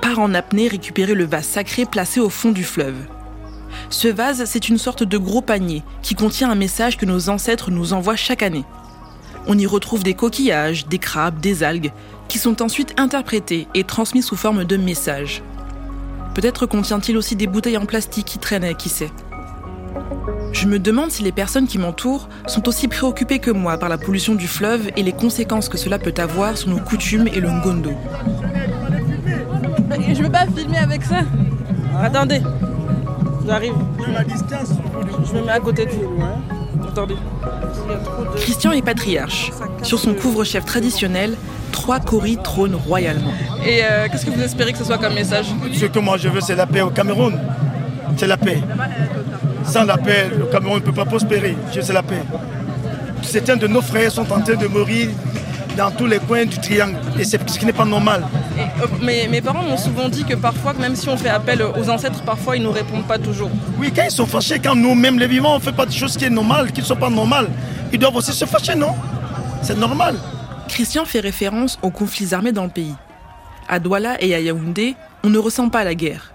part 0.00 0.20
en 0.20 0.32
apnée 0.32 0.68
récupérer 0.68 1.14
le 1.14 1.26
vase 1.26 1.46
sacré 1.46 1.86
placé 1.86 2.20
au 2.20 2.30
fond 2.30 2.52
du 2.52 2.62
fleuve. 2.62 2.96
Ce 3.90 4.06
vase, 4.06 4.44
c'est 4.44 4.68
une 4.68 4.78
sorte 4.78 5.02
de 5.02 5.18
gros 5.18 5.42
panier 5.42 5.82
qui 6.02 6.14
contient 6.14 6.50
un 6.50 6.54
message 6.54 6.96
que 6.96 7.06
nos 7.06 7.28
ancêtres 7.30 7.72
nous 7.72 7.92
envoient 7.94 8.16
chaque 8.16 8.44
année. 8.44 8.64
On 9.48 9.58
y 9.58 9.66
retrouve 9.66 10.04
des 10.04 10.14
coquillages, 10.14 10.86
des 10.86 10.98
crabes, 10.98 11.40
des 11.40 11.64
algues, 11.64 11.92
qui 12.28 12.38
sont 12.38 12.62
ensuite 12.62 12.94
interprétés 12.96 13.66
et 13.74 13.82
transmis 13.82 14.22
sous 14.22 14.36
forme 14.36 14.64
de 14.64 14.76
messages. 14.76 15.42
Peut-être 16.34 16.66
contient-il 16.66 17.16
aussi 17.16 17.34
des 17.34 17.48
bouteilles 17.48 17.78
en 17.78 17.86
plastique 17.86 18.26
qui 18.26 18.38
traînaient, 18.38 18.74
qui 18.74 18.88
sait. 18.88 19.10
Je 20.52 20.66
me 20.66 20.78
demande 20.78 21.10
si 21.10 21.22
les 21.22 21.32
personnes 21.32 21.66
qui 21.66 21.78
m'entourent 21.78 22.28
sont 22.46 22.68
aussi 22.68 22.88
préoccupées 22.88 23.38
que 23.38 23.50
moi 23.50 23.78
par 23.78 23.88
la 23.88 23.98
pollution 23.98 24.34
du 24.34 24.48
fleuve 24.48 24.90
et 24.96 25.02
les 25.02 25.12
conséquences 25.12 25.68
que 25.68 25.78
cela 25.78 25.98
peut 25.98 26.14
avoir 26.18 26.56
sur 26.56 26.70
nos 26.70 26.78
coutumes 26.78 27.28
et 27.28 27.40
le 27.40 27.50
ngondo. 27.50 27.92
Je 30.12 30.22
veux 30.22 30.30
pas 30.30 30.46
filmer 30.46 30.78
avec 30.78 31.04
ça. 31.04 31.20
Attendez, 32.00 32.40
j'arrive. 33.46 33.74
Je 35.26 35.34
me 35.34 35.44
mets 35.44 35.52
à 35.52 35.60
côté 35.60 35.86
de 35.86 35.90
vous. 35.92 36.22
Attendez. 36.88 37.16
Christian 38.36 38.72
est 38.72 38.82
patriarche. 38.82 39.50
Sur 39.82 39.98
son 39.98 40.14
couvre-chef 40.14 40.64
traditionnel, 40.64 41.36
trois 41.72 42.00
coris 42.00 42.38
trônent 42.42 42.74
royalement. 42.74 43.32
Et 43.64 43.80
euh, 43.82 44.08
qu'est-ce 44.10 44.26
que 44.26 44.30
vous 44.30 44.42
espérez 44.42 44.72
que 44.72 44.78
ce 44.78 44.84
soit 44.84 44.98
comme 44.98 45.14
message? 45.14 45.46
Ce 45.72 45.86
que 45.86 45.98
moi 45.98 46.16
je 46.16 46.28
veux, 46.28 46.40
c'est 46.40 46.56
la 46.56 46.66
paix 46.66 46.80
au 46.80 46.90
Cameroun. 46.90 47.38
C'est 48.16 48.26
la 48.26 48.36
paix. 48.36 48.62
Sans 49.64 49.84
la 49.84 49.96
paix, 49.98 50.30
le 50.36 50.46
Cameroun 50.46 50.76
ne 50.80 50.84
peut 50.84 50.92
pas 50.92 51.04
prospérer. 51.04 51.56
Je 51.74 51.80
sais 51.80 51.92
la 51.92 52.02
paix. 52.02 52.22
Certains 53.22 53.56
de 53.56 53.66
nos 53.66 53.82
frères 53.82 54.10
sont 54.10 54.30
en 54.32 54.40
train 54.40 54.54
de 54.54 54.66
mourir 54.66 55.10
dans 55.76 55.90
tous 55.90 56.06
les 56.06 56.18
coins 56.18 56.44
du 56.44 56.58
triangle. 56.58 56.96
Et 57.18 57.24
c'est 57.24 57.48
ce 57.48 57.58
qui 57.58 57.66
n'est 57.66 57.72
pas 57.72 57.84
normal. 57.84 58.24
Euh, 58.58 58.86
mais 59.00 59.28
mes 59.28 59.40
parents 59.40 59.62
m'ont 59.62 59.76
souvent 59.76 60.08
dit 60.08 60.24
que 60.24 60.34
parfois, 60.34 60.72
même 60.74 60.96
si 60.96 61.08
on 61.08 61.16
fait 61.16 61.28
appel 61.28 61.62
aux 61.62 61.88
ancêtres, 61.88 62.22
parfois 62.22 62.56
ils 62.56 62.60
ne 62.62 62.66
nous 62.66 62.72
répondent 62.72 63.06
pas 63.06 63.18
toujours. 63.18 63.50
Oui, 63.78 63.92
quand 63.94 64.02
ils 64.04 64.10
sont 64.10 64.26
fâchés, 64.26 64.58
quand 64.58 64.74
nous-mêmes 64.74 65.18
les 65.18 65.28
vivants, 65.28 65.54
on 65.54 65.58
ne 65.58 65.62
fait 65.62 65.72
pas 65.72 65.86
des 65.86 65.94
choses 65.94 66.16
qui 66.16 66.24
sont 66.24 66.32
normales, 66.32 66.72
qui 66.72 66.80
ne 66.80 66.86
sont 66.86 66.96
pas 66.96 67.10
normales, 67.10 67.48
ils 67.92 67.98
doivent 67.98 68.16
aussi 68.16 68.32
se 68.32 68.44
fâcher, 68.44 68.74
non? 68.74 68.94
C'est 69.62 69.78
normal. 69.78 70.16
Christian 70.68 71.04
fait 71.04 71.20
référence 71.20 71.78
aux 71.82 71.90
conflits 71.90 72.34
armés 72.34 72.52
dans 72.52 72.64
le 72.64 72.70
pays. 72.70 72.94
À 73.68 73.78
Douala 73.78 74.22
et 74.22 74.34
à 74.34 74.40
Yaoundé, 74.40 74.96
on 75.22 75.28
ne 75.28 75.38
ressent 75.38 75.68
pas 75.68 75.84
la 75.84 75.94
guerre. 75.94 76.32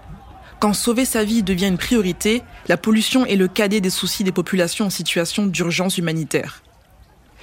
Quand 0.60 0.72
sauver 0.72 1.04
sa 1.04 1.24
vie 1.24 1.42
devient 1.42 1.66
une 1.66 1.78
priorité, 1.78 2.42
la 2.68 2.76
pollution 2.76 3.26
est 3.26 3.36
le 3.36 3.48
cadet 3.48 3.80
des 3.80 3.90
soucis 3.90 4.24
des 4.24 4.32
populations 4.32 4.86
en 4.86 4.90
situation 4.90 5.46
d'urgence 5.46 5.98
humanitaire. 5.98 6.62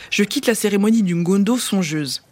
Je 0.09 0.23
quitte 0.23 0.47
la 0.47 0.55
cérémonie 0.55 1.03
du 1.03 1.15
Ngondo 1.15 1.57
songeuse. 1.57 2.23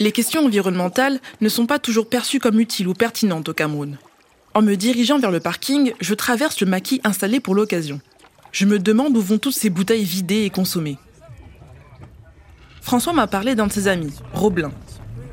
Les 0.00 0.12
questions 0.12 0.44
environnementales 0.44 1.20
ne 1.40 1.48
sont 1.48 1.66
pas 1.66 1.78
toujours 1.78 2.08
perçues 2.08 2.38
comme 2.38 2.60
utiles 2.60 2.88
ou 2.88 2.94
pertinentes 2.94 3.48
au 3.48 3.54
Cameroun. 3.54 3.98
En 4.54 4.62
me 4.62 4.76
dirigeant 4.76 5.18
vers 5.18 5.30
le 5.30 5.40
parking, 5.40 5.92
je 6.00 6.14
traverse 6.14 6.60
le 6.60 6.66
maquis 6.66 7.00
installé 7.04 7.40
pour 7.40 7.54
l'occasion. 7.54 8.00
Je 8.52 8.64
me 8.64 8.78
demande 8.78 9.16
où 9.16 9.20
vont 9.20 9.38
toutes 9.38 9.54
ces 9.54 9.70
bouteilles 9.70 10.04
vidées 10.04 10.44
et 10.44 10.50
consommées. 10.50 10.98
François 12.80 13.12
m'a 13.12 13.26
parlé 13.26 13.54
d'un 13.54 13.66
de 13.66 13.72
ses 13.72 13.88
amis, 13.88 14.14
Roblin. 14.32 14.72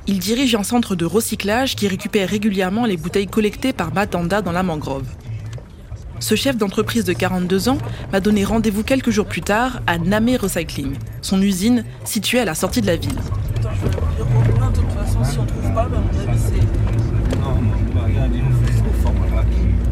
Il 0.08 0.20
dirige 0.20 0.54
un 0.54 0.64
centre 0.64 0.96
de 0.96 1.04
recyclage 1.04 1.76
qui 1.76 1.88
récupère 1.88 2.30
régulièrement 2.30 2.86
les 2.86 2.96
bouteilles 2.96 3.28
collectées 3.28 3.74
par 3.74 3.92
Matanda 3.92 4.44
dans 4.44 4.52
la 4.52 4.62
mangrove. 4.62 5.08
Ce 6.20 6.36
chef 6.36 6.58
d'entreprise 6.58 7.04
de 7.06 7.14
42 7.14 7.70
ans 7.70 7.78
m'a 8.12 8.20
donné 8.20 8.44
rendez-vous 8.44 8.84
quelques 8.84 9.10
jours 9.10 9.26
plus 9.26 9.42
tard 9.42 9.82
à 9.88 9.98
Namé 9.98 10.38
Recycling, 10.38 10.94
son 11.22 11.42
usine 11.42 11.84
située 12.04 12.40
à 12.40 12.46
la 12.46 12.54
sortie 12.54 12.82
de 12.82 12.88
la 12.88 12.98
ville. 12.98 13.18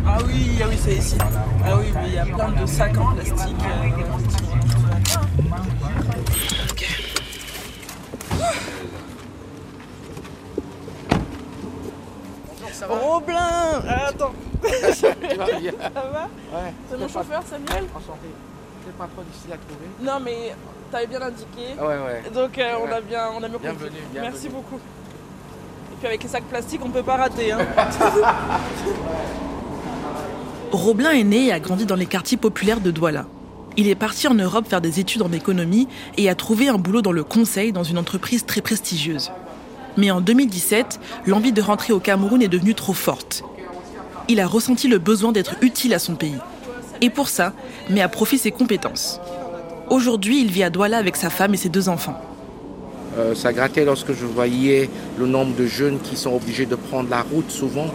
Ah 0.06 0.18
oui, 0.26 0.60
ah 0.62 0.66
oui, 0.70 0.76
c'est 0.80 0.96
ici. 0.96 1.18
Ah 1.66 1.78
oui, 1.80 1.86
mais 1.96 2.08
il 2.08 2.14
y 2.14 2.20
a 2.20 2.26
plein 2.26 2.52
de 2.52 2.66
sacs 2.68 2.98
en 2.98 3.14
plastique. 3.14 3.56
Roblin 12.90 13.84
ah, 13.88 14.08
Attends 14.08 14.34
Ça 14.94 15.08
va 15.12 16.30
Ouais. 16.54 16.74
C'est 16.90 16.98
mon 16.98 17.08
chauffeur 17.08 17.44
Samuel 17.50 17.86
Enchanté. 17.96 18.28
C'est 18.86 18.98
pas 18.98 19.08
trop 19.14 19.24
difficile 19.24 19.54
à 19.54 19.58
trouver. 19.58 19.88
Non 20.02 20.20
mais 20.24 20.56
t'avais 20.92 21.08
bien 21.08 21.22
indiqué. 21.22 21.80
Ouais, 21.80 21.86
ouais. 21.86 22.24
Donc 22.34 22.58
euh, 22.58 22.76
on 22.82 22.92
a 22.92 23.02
bien 23.02 23.30
on 23.36 23.44
a 23.44 23.48
bien 23.48 23.60
compris. 23.60 23.76
Bienvenue, 23.76 23.92
bienvenue. 24.12 24.32
Merci 24.32 24.50
beaucoup. 24.50 24.76
Et 24.76 25.96
puis 25.98 26.08
avec 26.08 26.24
les 26.24 26.30
sacs 26.30 26.44
plastiques 26.46 26.82
on 26.84 26.90
peut 26.90 27.04
pas 27.04 27.18
rater 27.18 27.52
hein. 27.52 27.60
Roblin 30.72 31.12
est 31.12 31.24
né 31.24 31.48
et 31.48 31.52
a 31.52 31.60
grandi 31.60 31.86
dans 31.86 31.96
les 31.96 32.08
quartiers 32.08 32.38
populaires 32.38 32.82
de 32.82 32.92
Douala. 32.92 33.26
Il 33.78 33.88
est 33.88 33.96
parti 33.96 34.28
en 34.28 34.34
Europe 34.36 34.68
faire 34.68 34.82
des 34.82 35.00
études 35.00 35.24
en 35.24 35.32
économie 35.32 35.88
et 36.18 36.30
a 36.30 36.36
trouvé 36.36 36.70
un 36.70 36.78
boulot 36.78 37.02
dans 37.02 37.12
le 37.12 37.24
conseil 37.24 37.72
dans 37.72 37.84
une 37.84 37.98
entreprise 37.98 38.46
très 38.46 38.62
prestigieuse. 38.62 39.32
Mais 39.98 40.12
en 40.12 40.22
2017, 40.22 41.00
l'envie 41.28 41.52
de 41.52 41.62
rentrer 41.62 41.94
au 41.94 42.00
Cameroun 42.00 42.42
est 42.42 42.48
devenue 42.48 42.74
trop 42.76 42.94
forte. 42.94 43.44
Il 44.28 44.40
a 44.40 44.48
ressenti 44.48 44.88
le 44.88 44.98
besoin 45.00 45.32
d'être 45.32 45.56
utile 45.62 45.94
à 45.94 46.00
son 46.00 46.16
pays. 46.16 46.38
Et 47.02 47.10
pour 47.10 47.28
ça, 47.30 47.54
met 47.90 48.02
à 48.02 48.08
profit 48.10 48.38
ses 48.38 48.52
compétences. 48.52 49.20
Aujourd'hui, 49.90 50.42
il 50.42 50.50
vit 50.52 50.64
à 50.64 50.70
Douala 50.70 50.98
avec 50.98 51.16
sa 51.16 51.30
femme 51.30 51.54
et 51.54 51.58
ses 51.58 51.70
deux 51.70 51.90
enfants. 51.90 52.20
Euh, 53.18 53.36
ça 53.36 53.54
grattait 53.54 53.86
lorsque 53.86 54.14
je 54.14 54.26
voyais 54.26 54.90
le 55.20 55.28
nombre 55.28 55.56
de 55.56 55.68
jeunes 55.68 56.00
qui 56.00 56.16
sont 56.16 56.34
obligés 56.34 56.66
de 56.66 56.76
prendre 56.76 57.10
la 57.10 57.22
route. 57.22 57.52
Souvent, 57.52 57.88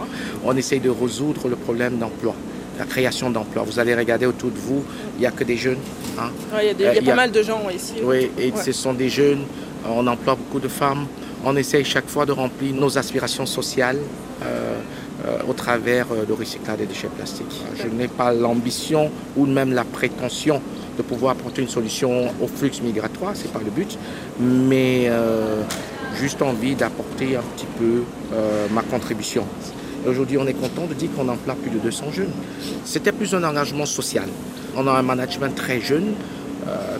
on 0.45 0.55
essaye 0.55 0.79
de 0.79 0.89
résoudre 0.89 1.49
le 1.49 1.55
problème 1.57 1.97
d'emploi, 1.97 2.33
la 2.77 2.85
création 2.85 3.29
d'emplois. 3.29 3.63
Vous 3.63 3.79
allez 3.79 3.95
regarder 3.95 4.25
autour 4.27 4.51
de 4.51 4.57
vous, 4.59 4.83
il 5.17 5.21
n'y 5.21 5.25
a 5.25 5.31
que 5.31 5.43
des 5.43 5.57
jeunes. 5.57 5.79
hein. 6.17 6.29
Ouais, 6.53 6.63
Il 6.63 6.67
y 6.67 6.69
a, 6.69 6.73
des- 6.73 6.83
il 6.83 6.85
y 6.85 6.89
a 6.89 6.95
il 6.95 7.01
y 7.03 7.05
pas 7.07 7.11
a- 7.11 7.15
mal 7.15 7.31
de 7.31 7.43
gens 7.43 7.61
ici. 7.75 7.95
Oui, 8.01 8.31
et 8.37 8.51
Ouais. 8.51 8.63
ce 8.63 8.71
sont 8.71 8.93
des 8.93 9.09
jeunes, 9.09 9.41
on 9.89 10.05
emploie 10.07 10.35
beaucoup 10.35 10.59
de 10.59 10.69
femmes. 10.69 11.05
On 11.45 11.55
essaye 11.55 11.85
chaque 11.85 12.09
fois 12.09 12.25
de 12.25 12.33
remplir 12.33 12.73
nos 12.73 12.97
aspirations 12.97 13.45
sociales 13.45 13.97
euh, 14.43 14.79
euh, 15.25 15.37
au 15.47 15.53
travers 15.53 16.07
euh, 16.11 16.25
de 16.25 16.33
recyclage 16.33 16.77
des 16.77 16.85
déchets 16.85 17.07
plastiques. 17.07 17.61
Je 17.81 17.87
n'ai 17.87 18.09
pas 18.09 18.33
l'ambition 18.33 19.09
ou 19.37 19.45
même 19.45 19.73
la 19.73 19.85
prétention 19.85 20.61
de 20.97 21.01
pouvoir 21.01 21.33
apporter 21.33 21.61
une 21.61 21.69
solution 21.69 22.27
au 22.41 22.47
flux 22.47 22.71
migratoire, 22.83 23.35
ce 23.35 23.43
n'est 23.43 23.53
pas 23.53 23.61
le 23.63 23.71
but, 23.71 23.97
mais 24.37 25.09
juste 26.19 26.41
envie 26.41 26.75
d'apporter 26.75 27.37
un 27.37 27.41
petit 27.55 27.67
peu 27.77 28.03
ma 28.73 28.81
contribution. 28.81 29.45
Aujourd'hui, 30.05 30.37
on 30.37 30.45
est 30.45 30.53
content 30.53 30.87
de 30.87 30.93
dire 30.93 31.09
qu'on 31.15 31.29
emploie 31.29 31.55
plus 31.55 31.71
de 31.71 31.79
200 31.79 32.11
jeunes. 32.11 32.31
C'était 32.83 33.13
plus 33.13 33.33
un 33.33 33.45
engagement 33.45 33.85
social. 33.85 34.27
On 34.75 34.85
a 34.87 34.91
un 34.91 35.01
management 35.01 35.55
très 35.55 35.79
jeune, 35.79 36.15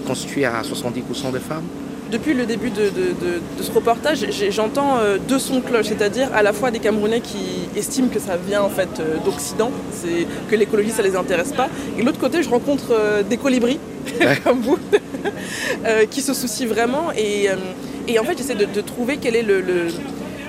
constitué 0.08 0.46
à 0.46 0.62
70% 0.62 1.34
de 1.34 1.40
femmes. 1.40 1.66
Depuis 2.12 2.34
le 2.34 2.46
début 2.48 2.72
de, 2.72 2.84
de- 2.84 2.90
de- 2.90 3.40
de 3.58 3.64
ce 3.64 3.72
reportage, 3.72 4.26
j'entends 4.50 4.98
euh, 4.98 5.18
deux 5.28 5.38
sons 5.38 5.58
de 5.60 5.62
cloche, 5.66 5.86
c'est-à-dire 5.88 6.30
à 6.34 6.42
la 6.42 6.54
fois 6.54 6.72
des 6.72 6.80
Camerounais 6.80 7.20
qui 7.22 7.70
estiment 7.78 8.08
que 8.08 8.20
ça 8.20 8.36
vient 8.36 8.64
en 8.64 8.70
fait 8.70 8.90
euh, 9.00 9.18
d'Occident, 9.24 9.70
c'est 9.94 10.26
que 10.50 10.56
l'écologie 10.56 10.90
ça 10.90 11.04
les 11.04 11.16
intéresse 11.16 11.52
pas, 11.52 11.70
et 11.98 12.02
de 12.02 12.06
l'autre 12.08 12.20
côté 12.20 12.42
je 12.42 12.50
rencontre 12.50 12.86
euh, 12.94 13.22
des 13.22 13.38
colibris 13.38 13.78
comme 14.44 14.60
vous 14.62 14.80
qui 16.10 16.22
se 16.22 16.34
soucient 16.34 16.68
vraiment 16.68 17.12
et, 17.16 17.48
et 18.08 18.18
en 18.20 18.24
fait 18.24 18.38
j'essaie 18.38 18.56
de, 18.56 18.82
trouver 18.82 19.18
quel 19.18 19.36
est 19.36 19.44
le, 19.44 19.62
le- 19.62 19.88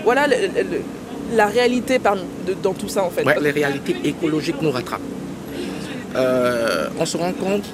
voilà 0.04 0.26
le- 0.26 0.36
le- 0.36 0.80
la 1.36 1.46
réalité 1.46 1.98
dans 2.62 2.72
tout 2.72 2.88
ça 2.88 3.04
en 3.04 3.10
fait. 3.10 3.24
Ouais, 3.24 3.36
les 3.40 3.50
réalités 3.50 3.94
écologiques 4.04 4.60
nous 4.62 4.70
rattrapent. 4.70 5.00
Euh, 6.16 6.88
on 6.98 7.06
se 7.06 7.16
rend 7.16 7.32
compte 7.32 7.64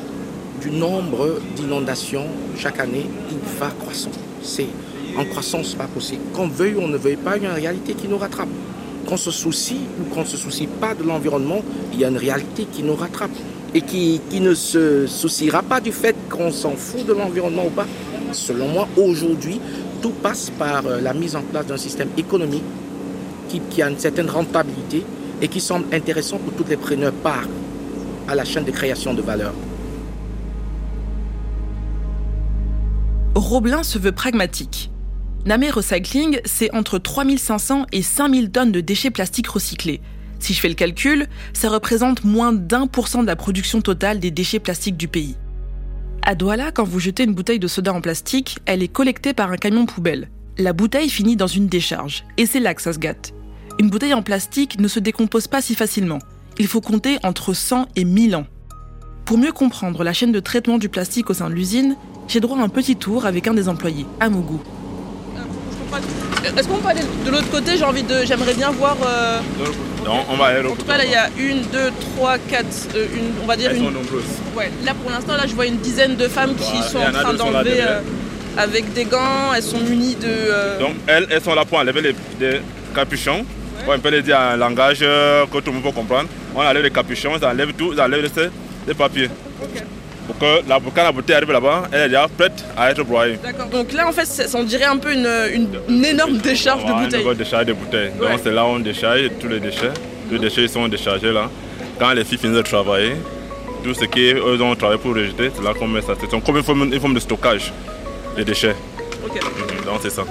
du 0.66 0.76
nombre 0.76 1.40
d'inondations 1.54 2.26
chaque 2.58 2.80
année, 2.80 3.06
il 3.30 3.38
va 3.58 3.70
croissant. 3.78 4.10
C'est 4.42 4.66
en 5.16 5.24
croissance, 5.24 5.74
pas 5.74 5.86
possible. 5.86 6.22
Qu'on 6.34 6.48
veuille 6.48 6.74
ou 6.74 6.80
on 6.80 6.88
ne 6.88 6.96
veuille 6.96 7.16
pas, 7.16 7.36
il 7.36 7.44
y 7.44 7.46
a 7.46 7.50
une 7.50 7.56
réalité 7.56 7.94
qui 7.94 8.08
nous 8.08 8.18
rattrape. 8.18 8.48
Qu'on 9.06 9.16
se 9.16 9.30
soucie 9.30 9.80
ou 10.00 10.12
qu'on 10.12 10.22
ne 10.22 10.26
se 10.26 10.36
soucie 10.36 10.66
pas 10.66 10.94
de 10.94 11.04
l'environnement, 11.04 11.62
il 11.92 12.00
y 12.00 12.04
a 12.04 12.08
une 12.08 12.16
réalité 12.16 12.66
qui 12.70 12.82
nous 12.82 12.96
rattrape. 12.96 13.30
Et 13.74 13.82
qui, 13.82 14.20
qui 14.30 14.40
ne 14.40 14.54
se 14.54 15.06
souciera 15.06 15.62
pas 15.62 15.80
du 15.80 15.92
fait 15.92 16.16
qu'on 16.30 16.50
s'en 16.50 16.72
fout 16.76 17.06
de 17.06 17.12
l'environnement 17.12 17.66
ou 17.66 17.70
pas. 17.70 17.86
Selon 18.32 18.68
moi, 18.68 18.88
aujourd'hui, 18.96 19.60
tout 20.02 20.10
passe 20.22 20.50
par 20.58 20.86
euh, 20.86 21.00
la 21.00 21.14
mise 21.14 21.36
en 21.36 21.42
place 21.42 21.66
d'un 21.66 21.76
système 21.76 22.08
économique 22.16 22.64
qui, 23.48 23.82
a 23.82 23.88
une 23.88 23.98
certaine 23.98 24.28
rentabilité 24.28 25.04
et 25.40 25.48
qui 25.48 25.60
semble 25.60 25.86
intéressant 25.94 26.38
pour 26.38 26.52
toutes 26.54 26.68
les 26.68 26.76
preneurs 26.76 27.12
part 27.12 27.46
à 28.26 28.34
la 28.34 28.44
chaîne 28.44 28.64
de 28.64 28.70
création 28.70 29.14
de 29.14 29.22
valeur. 29.22 29.52
Roblin 33.36 33.82
se 33.82 33.98
veut 33.98 34.12
pragmatique. 34.12 34.90
Namé 35.44 35.68
Recycling, 35.68 36.40
c'est 36.46 36.74
entre 36.74 36.98
3500 36.98 37.84
et 37.92 38.00
5000 38.00 38.50
tonnes 38.50 38.72
de 38.72 38.80
déchets 38.80 39.10
plastiques 39.10 39.48
recyclés. 39.48 40.00
Si 40.38 40.54
je 40.54 40.60
fais 40.60 40.70
le 40.70 40.74
calcul, 40.74 41.26
ça 41.52 41.68
représente 41.68 42.24
moins 42.24 42.54
d'un 42.54 42.86
pour 42.86 43.08
cent 43.08 43.20
de 43.20 43.26
la 43.26 43.36
production 43.36 43.82
totale 43.82 44.20
des 44.20 44.30
déchets 44.30 44.58
plastiques 44.58 44.96
du 44.96 45.06
pays. 45.06 45.36
À 46.22 46.34
Douala, 46.34 46.72
quand 46.72 46.84
vous 46.84 46.98
jetez 46.98 47.24
une 47.24 47.34
bouteille 47.34 47.58
de 47.58 47.68
soda 47.68 47.92
en 47.92 48.00
plastique, 48.00 48.58
elle 48.64 48.82
est 48.82 48.88
collectée 48.88 49.34
par 49.34 49.52
un 49.52 49.58
camion 49.58 49.84
poubelle. 49.84 50.30
La 50.56 50.72
bouteille 50.72 51.10
finit 51.10 51.36
dans 51.36 51.46
une 51.46 51.68
décharge, 51.68 52.24
et 52.38 52.46
c'est 52.46 52.60
là 52.60 52.74
que 52.74 52.80
ça 52.80 52.94
se 52.94 52.98
gâte. 52.98 53.34
Une 53.78 53.90
bouteille 53.90 54.14
en 54.14 54.22
plastique 54.22 54.80
ne 54.80 54.88
se 54.88 54.98
décompose 54.98 55.46
pas 55.46 55.60
si 55.60 55.74
facilement. 55.74 56.20
Il 56.58 56.68
faut 56.68 56.80
compter 56.80 57.18
entre 57.22 57.52
100 57.52 57.88
et 57.96 58.06
1000 58.06 58.34
ans. 58.34 58.46
Pour 59.26 59.36
mieux 59.36 59.52
comprendre 59.52 60.04
la 60.04 60.14
chaîne 60.14 60.32
de 60.32 60.40
traitement 60.40 60.78
du 60.78 60.88
plastique 60.88 61.28
au 61.28 61.34
sein 61.34 61.50
de 61.50 61.54
l'usine, 61.54 61.96
j'ai 62.28 62.40
droit 62.40 62.58
à 62.58 62.62
un 62.62 62.68
petit 62.68 62.96
tour 62.96 63.26
avec 63.26 63.46
un 63.48 63.54
des 63.54 63.68
employés, 63.68 64.06
Amougou. 64.20 64.60
Est-ce 66.56 66.68
qu'on 66.68 66.76
peut 66.78 66.88
aller 66.88 67.00
de 67.24 67.30
l'autre 67.30 67.50
côté? 67.50 67.76
J'ai 67.76 67.84
envie 67.84 68.02
de, 68.02 68.24
j'aimerais 68.24 68.54
bien 68.54 68.70
voir. 68.70 68.96
euh, 69.04 69.38
Donc, 70.04 70.24
on 70.30 70.36
va 70.36 70.44
aller 70.46 70.68
en 70.68 70.74
tout 70.76 70.84
cas 70.84 70.96
là 70.96 71.04
il 71.04 71.10
y 71.10 71.14
a 71.14 71.28
une, 71.38 71.62
deux, 71.72 71.90
trois, 72.14 72.38
quatre, 72.38 72.66
euh, 72.94 73.06
une, 73.14 73.32
on 73.42 73.46
va 73.46 73.56
dire 73.56 73.70
Elles 73.70 73.78
une. 73.78 73.84
sont 73.86 73.90
nombreuses. 73.90 74.22
Ouais, 74.56 74.70
là 74.84 74.92
pour 74.94 75.10
l'instant, 75.10 75.34
là 75.36 75.44
je 75.46 75.54
vois 75.54 75.66
une 75.66 75.78
dizaine 75.78 76.14
de 76.16 76.28
femmes 76.28 76.54
qui 76.54 76.70
Voilà, 76.92 77.12
sont 77.12 77.18
en 77.18 77.20
train 77.20 77.34
d'enlever 77.34 77.80
euh, 77.80 78.00
avec 78.56 78.92
des 78.92 79.04
gants, 79.04 79.52
elles 79.56 79.62
sont 79.62 79.80
munies 79.80 80.14
de. 80.14 80.26
euh, 80.28 80.78
Donc, 80.78 80.94
elles, 81.08 81.26
elles 81.30 81.42
sont 81.42 81.54
là 81.54 81.64
pour 81.64 81.78
enlever 81.78 82.14
les, 82.40 82.60
capuchons. 82.94 83.44
Ouais, 83.86 83.94
on 83.96 84.00
peut 84.00 84.08
les 84.10 84.22
dire 84.22 84.38
en 84.38 84.56
langage 84.56 85.00
que 85.00 85.58
tout 85.60 85.66
le 85.66 85.72
monde 85.72 85.82
peut 85.82 85.90
comprendre. 85.92 86.28
On 86.54 86.60
enlève 86.60 86.82
les 86.82 86.90
capuchons, 86.90 87.32
ils 87.40 87.44
enlèvent 87.44 87.74
tout, 87.74 87.92
ils 87.92 88.00
enlèvent 88.00 88.22
les, 88.36 88.48
les 88.88 88.94
papiers. 88.94 89.28
Pour 90.26 90.36
que 90.38 90.68
la, 90.68 90.78
quand 90.94 91.02
la 91.04 91.12
bouteille 91.12 91.36
arrive 91.36 91.52
là-bas, 91.52 91.84
elle 91.92 92.00
est 92.02 92.08
déjà 92.08 92.26
prête 92.28 92.64
à 92.76 92.90
être 92.90 93.04
broyée. 93.04 93.38
D'accord. 93.42 93.66
Donc 93.66 93.92
là 93.92 94.08
en 94.08 94.12
fait, 94.12 94.28
on 94.54 94.62
dirait 94.64 94.84
un 94.84 94.96
peu 94.96 95.12
une, 95.12 95.28
une- 95.54 95.68
une 95.88 96.04
énorme 96.04 96.38
décharge 96.38 96.84
de 96.84 96.92
bouteilles. 96.92 97.24
Une 97.24 97.34
décharge 97.34 97.66
de 97.66 97.72
bouteilles. 97.72 98.10
Ouais. 98.20 98.30
Donc, 98.32 98.40
c'est 98.42 98.50
là 98.52 98.64
où 98.64 98.68
on 98.70 98.78
décharge 98.80 99.30
tous 99.40 99.48
les 99.48 99.60
déchets. 99.60 99.92
Tous 100.28 100.34
les 100.34 100.40
déchets 100.40 100.62
ils 100.62 100.68
sont 100.68 100.88
déchargés 100.88 101.32
là. 101.32 101.48
Quand 101.98 102.12
les 102.12 102.24
filles 102.24 102.38
finissent 102.38 102.56
de 102.56 102.62
travailler, 102.62 103.12
tout 103.84 103.94
ce 103.94 104.04
qu'eux 104.04 104.60
ont 104.60 104.74
travaillé 104.74 105.00
pour 105.00 105.14
rejeter, 105.14 105.50
c'est 105.54 105.62
là 105.62 105.72
qu'on 105.74 105.86
met 105.86 106.02
ça. 106.02 106.14
C'est 106.20 106.28
comme 106.28 106.56
une 106.56 106.62
forme, 106.64 106.92
une 106.92 107.00
forme 107.00 107.14
de 107.14 107.20
stockage 107.20 107.72
des 108.36 108.44
déchets. 108.44 108.74
Mhm, 109.22 109.84
Donc, 109.86 110.00
c'est 110.02 110.10
ça. 110.10 110.24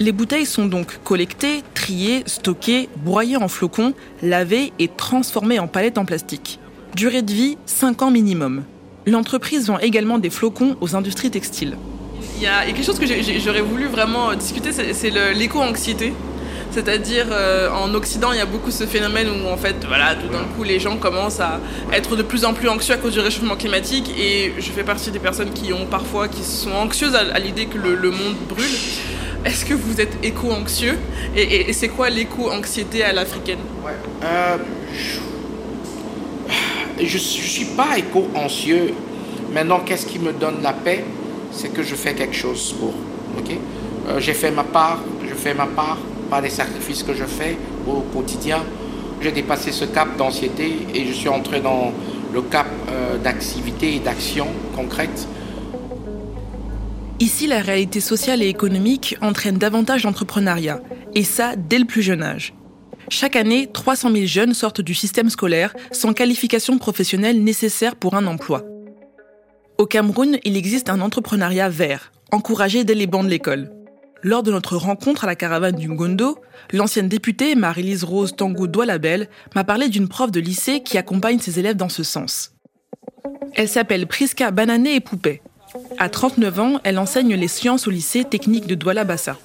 Les 0.00 0.10
bouteilles 0.10 0.46
sont 0.46 0.64
donc 0.66 0.98
collectées, 1.04 1.62
triées, 1.74 2.24
stockées, 2.26 2.88
broyées 2.96 3.36
en 3.36 3.46
flocons, 3.46 3.94
lavées 4.22 4.72
et 4.80 4.88
transformées 4.88 5.60
en 5.60 5.68
palettes 5.68 5.96
en 5.98 6.04
plastique. 6.04 6.58
Durée 6.94 7.22
de 7.22 7.32
vie 7.32 7.56
5 7.64 8.02
ans 8.02 8.10
minimum. 8.10 8.64
L'entreprise 9.06 9.66
vend 9.66 9.78
également 9.78 10.18
des 10.18 10.28
flocons 10.28 10.76
aux 10.82 10.94
industries 10.94 11.30
textiles. 11.30 11.78
Il 12.36 12.42
y 12.42 12.46
a 12.46 12.66
quelque 12.66 12.84
chose 12.84 12.98
que 12.98 13.06
j'aurais 13.06 13.62
voulu 13.62 13.86
vraiment 13.86 14.34
discuter, 14.34 14.72
c'est 14.72 15.10
l'éco-anxiété. 15.34 16.12
C'est-à-dire, 16.70 17.26
euh, 17.30 17.70
en 17.70 17.94
Occident, 17.94 18.32
il 18.32 18.38
y 18.38 18.42
a 18.42 18.46
beaucoup 18.46 18.70
ce 18.70 18.84
phénomène 18.84 19.28
où, 19.28 19.48
en 19.48 19.56
fait, 19.56 19.76
voilà, 19.86 20.14
tout 20.14 20.28
d'un 20.28 20.44
coup, 20.54 20.64
les 20.64 20.80
gens 20.80 20.96
commencent 20.98 21.40
à 21.40 21.60
être 21.92 22.14
de 22.14 22.22
plus 22.22 22.44
en 22.44 22.52
plus 22.52 22.68
anxieux 22.68 22.94
à 22.94 22.98
cause 22.98 23.12
du 23.14 23.20
réchauffement 23.20 23.56
climatique. 23.56 24.10
Et 24.18 24.52
je 24.58 24.70
fais 24.70 24.84
partie 24.84 25.10
des 25.10 25.18
personnes 25.18 25.50
qui 25.50 25.72
ont 25.72 25.86
parfois, 25.86 26.28
qui 26.28 26.42
sont 26.42 26.72
anxieuses 26.72 27.14
à, 27.14 27.38
l'idée 27.38 27.66
que 27.66 27.78
le, 27.78 28.10
monde 28.10 28.36
brûle. 28.48 28.64
Est-ce 29.46 29.64
que 29.64 29.74
vous 29.74 30.00
êtes 30.00 30.16
éco-anxieux? 30.22 30.98
Et, 31.36 31.72
c'est 31.72 31.88
quoi 31.88 32.10
l'éco-anxiété 32.10 33.02
à 33.02 33.12
l'africaine? 33.12 33.60
Euh, 34.24 34.56
Je 34.94 35.31
ne 37.00 37.06
suis 37.06 37.64
pas 37.76 37.98
éco-anxieux. 37.98 38.94
Maintenant, 39.52 39.80
qu'est-ce 39.84 40.06
qui 40.06 40.18
me 40.18 40.32
donne 40.32 40.62
la 40.62 40.72
paix? 40.72 41.04
C'est 41.50 41.72
que 41.72 41.82
je 41.82 41.94
fais 41.94 42.14
quelque 42.14 42.34
chose 42.34 42.74
pour. 42.78 42.94
Euh, 44.08 44.20
J'ai 44.20 44.34
fait 44.34 44.50
ma 44.50 44.64
part, 44.64 45.00
je 45.28 45.34
fais 45.34 45.54
ma 45.54 45.66
part 45.66 45.98
par 46.30 46.40
les 46.40 46.50
sacrifices 46.50 47.02
que 47.02 47.14
je 47.14 47.24
fais 47.24 47.56
au 47.86 48.00
quotidien. 48.00 48.62
J'ai 49.20 49.32
dépassé 49.32 49.70
ce 49.70 49.84
cap 49.84 50.16
d'anxiété 50.16 50.78
et 50.94 51.06
je 51.06 51.12
suis 51.12 51.28
entré 51.28 51.60
dans 51.60 51.92
le 52.32 52.42
cap 52.42 52.66
euh, 52.90 53.18
d'activité 53.18 53.96
et 53.96 53.98
d'action 54.00 54.46
concrète. 54.74 55.28
Ici, 57.20 57.46
la 57.46 57.60
réalité 57.60 58.00
sociale 58.00 58.42
et 58.42 58.48
économique 58.48 59.16
entraîne 59.20 59.56
davantage 59.56 60.02
d'entrepreneuriat, 60.02 60.80
et 61.14 61.22
ça 61.22 61.54
dès 61.56 61.78
le 61.78 61.84
plus 61.84 62.02
jeune 62.02 62.22
âge. 62.22 62.52
Chaque 63.12 63.36
année, 63.36 63.68
300 63.70 64.10
000 64.10 64.24
jeunes 64.24 64.54
sortent 64.54 64.80
du 64.80 64.94
système 64.94 65.28
scolaire 65.28 65.74
sans 65.90 66.14
qualification 66.14 66.78
professionnelle 66.78 67.44
nécessaire 67.44 67.94
pour 67.94 68.14
un 68.14 68.26
emploi. 68.26 68.64
Au 69.76 69.84
Cameroun, 69.84 70.38
il 70.44 70.56
existe 70.56 70.88
un 70.88 71.02
entrepreneuriat 71.02 71.68
vert, 71.68 72.10
encouragé 72.30 72.84
dès 72.84 72.94
les 72.94 73.06
bancs 73.06 73.26
de 73.26 73.28
l'école. 73.28 73.70
Lors 74.22 74.42
de 74.42 74.50
notre 74.50 74.78
rencontre 74.78 75.24
à 75.24 75.26
la 75.26 75.36
caravane 75.36 75.76
du 75.76 75.90
Ngondo, 75.90 76.38
l'ancienne 76.72 77.08
députée 77.08 77.54
Marie-Lise 77.54 78.04
Rose 78.04 78.34
Tango 78.34 78.66
Doualabel 78.66 79.28
m'a 79.54 79.62
parlé 79.62 79.90
d'une 79.90 80.08
prof 80.08 80.30
de 80.30 80.40
lycée 80.40 80.82
qui 80.82 80.96
accompagne 80.96 81.38
ses 81.38 81.58
élèves 81.58 81.76
dans 81.76 81.90
ce 81.90 82.04
sens. 82.04 82.52
Elle 83.54 83.68
s'appelle 83.68 84.06
Priska 84.06 84.50
Banané 84.52 84.94
et 84.94 85.00
Poupée. 85.00 85.42
À 85.98 86.08
39 86.08 86.60
ans, 86.60 86.80
elle 86.82 86.98
enseigne 86.98 87.34
les 87.34 87.48
sciences 87.48 87.86
au 87.86 87.90
lycée 87.90 88.24
technique 88.24 88.66
de 88.66 88.74
Douala 88.74 89.04
Bassa. 89.04 89.36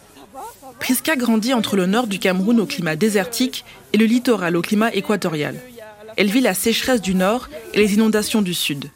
Priska 0.79 1.15
grandit 1.15 1.53
entre 1.53 1.75
le 1.75 1.85
nord 1.85 2.07
du 2.07 2.19
Cameroun 2.19 2.59
au 2.59 2.65
climat 2.65 2.95
désertique 2.95 3.65
et 3.93 3.97
le 3.97 4.05
littoral 4.05 4.55
au 4.55 4.61
climat 4.61 4.93
équatorial. 4.93 5.59
Elle 6.15 6.27
vit 6.27 6.41
la 6.41 6.53
sécheresse 6.53 7.01
du 7.01 7.15
nord 7.15 7.49
et 7.73 7.79
les 7.79 7.93
inondations 7.93 8.41
du 8.41 8.53
sud. 8.53 8.89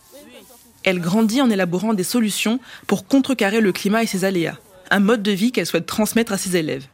Elle 0.83 0.99
grandit 0.99 1.41
en 1.41 1.49
élaborant 1.49 1.93
des 1.93 2.03
solutions 2.03 2.59
pour 2.87 3.05
contrecarrer 3.05 3.61
le 3.61 3.71
climat 3.71 4.03
et 4.03 4.07
ses 4.07 4.25
aléas 4.25 4.57
un 4.91 4.99
mode 4.99 5.23
de 5.23 5.31
vie 5.31 5.51
qu'elle 5.51 5.65
souhaite 5.65 5.87
transmettre 5.87 6.33
à 6.33 6.37
ses 6.37 6.57
élèves. 6.57 6.85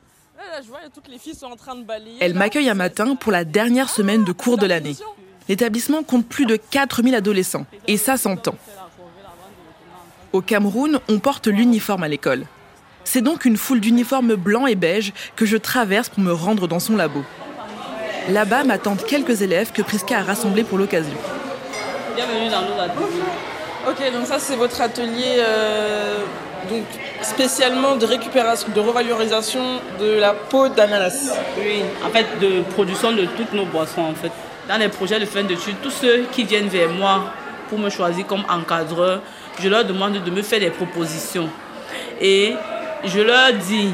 Elle 2.19 2.35
m'accueille 2.35 2.69
un 2.69 2.75
matin 2.75 3.15
pour 3.15 3.31
la 3.31 3.43
dernière 3.43 3.89
semaine 3.89 4.23
de 4.23 4.31
cours 4.31 4.57
de 4.57 4.67
l'année. 4.67 4.95
L'établissement 5.49 6.03
compte 6.03 6.27
plus 6.27 6.45
de 6.45 6.55
4000 6.55 7.15
adolescents, 7.15 7.65
et 7.87 7.97
ça 7.97 8.17
s'entend. 8.17 8.55
Au 10.31 10.41
Cameroun, 10.41 10.99
on 11.09 11.19
porte 11.19 11.47
l'uniforme 11.47 12.03
à 12.03 12.07
l'école. 12.07 12.45
C'est 13.09 13.21
donc 13.21 13.45
une 13.45 13.55
foule 13.55 13.79
d'uniformes 13.79 14.35
blancs 14.35 14.67
et 14.67 14.75
beiges 14.75 15.13
que 15.37 15.45
je 15.45 15.55
traverse 15.55 16.09
pour 16.09 16.19
me 16.19 16.33
rendre 16.33 16.67
dans 16.67 16.81
son 16.81 16.97
labo. 16.97 17.23
Là-bas 18.27 18.65
m'attendent 18.65 19.01
quelques 19.01 19.41
élèves 19.41 19.71
que 19.71 19.81
Priska 19.81 20.19
a 20.19 20.23
rassemblés 20.23 20.65
pour 20.65 20.77
l'occasion. 20.77 21.15
Bienvenue 22.17 22.49
dans 22.49 22.63
nos 22.63 22.81
ateliers. 22.81 23.23
Ok, 23.87 24.11
donc 24.11 24.25
ça 24.25 24.39
c'est 24.39 24.57
votre 24.57 24.81
atelier 24.81 25.37
euh, 25.37 26.17
donc 26.69 26.83
spécialement 27.21 27.95
de 27.95 28.05
récupération, 28.05 28.67
de 28.75 28.79
revalorisation 28.81 29.79
de 30.01 30.19
la 30.19 30.33
peau 30.33 30.67
d'ananas. 30.67 31.31
Oui, 31.57 31.83
en 32.05 32.09
fait, 32.09 32.25
de 32.41 32.61
production 32.73 33.13
de 33.13 33.23
toutes 33.37 33.53
nos 33.53 33.65
boissons, 33.65 34.01
en 34.01 34.15
fait. 34.15 34.33
Dans 34.67 34.77
les 34.77 34.89
projets 34.89 35.21
de 35.21 35.25
fin 35.25 35.43
d'études, 35.43 35.77
tous 35.81 35.91
ceux 35.91 36.25
qui 36.33 36.43
viennent 36.43 36.67
vers 36.67 36.89
moi 36.89 37.31
pour 37.69 37.79
me 37.79 37.89
choisir 37.89 38.27
comme 38.27 38.43
encadreur, 38.49 39.21
je 39.61 39.69
leur 39.69 39.85
demande 39.85 40.21
de 40.21 40.29
me 40.29 40.41
faire 40.41 40.59
des 40.59 40.71
propositions. 40.71 41.49
Et 42.19 42.53
je 43.03 43.19
leur 43.19 43.53
dis, 43.53 43.91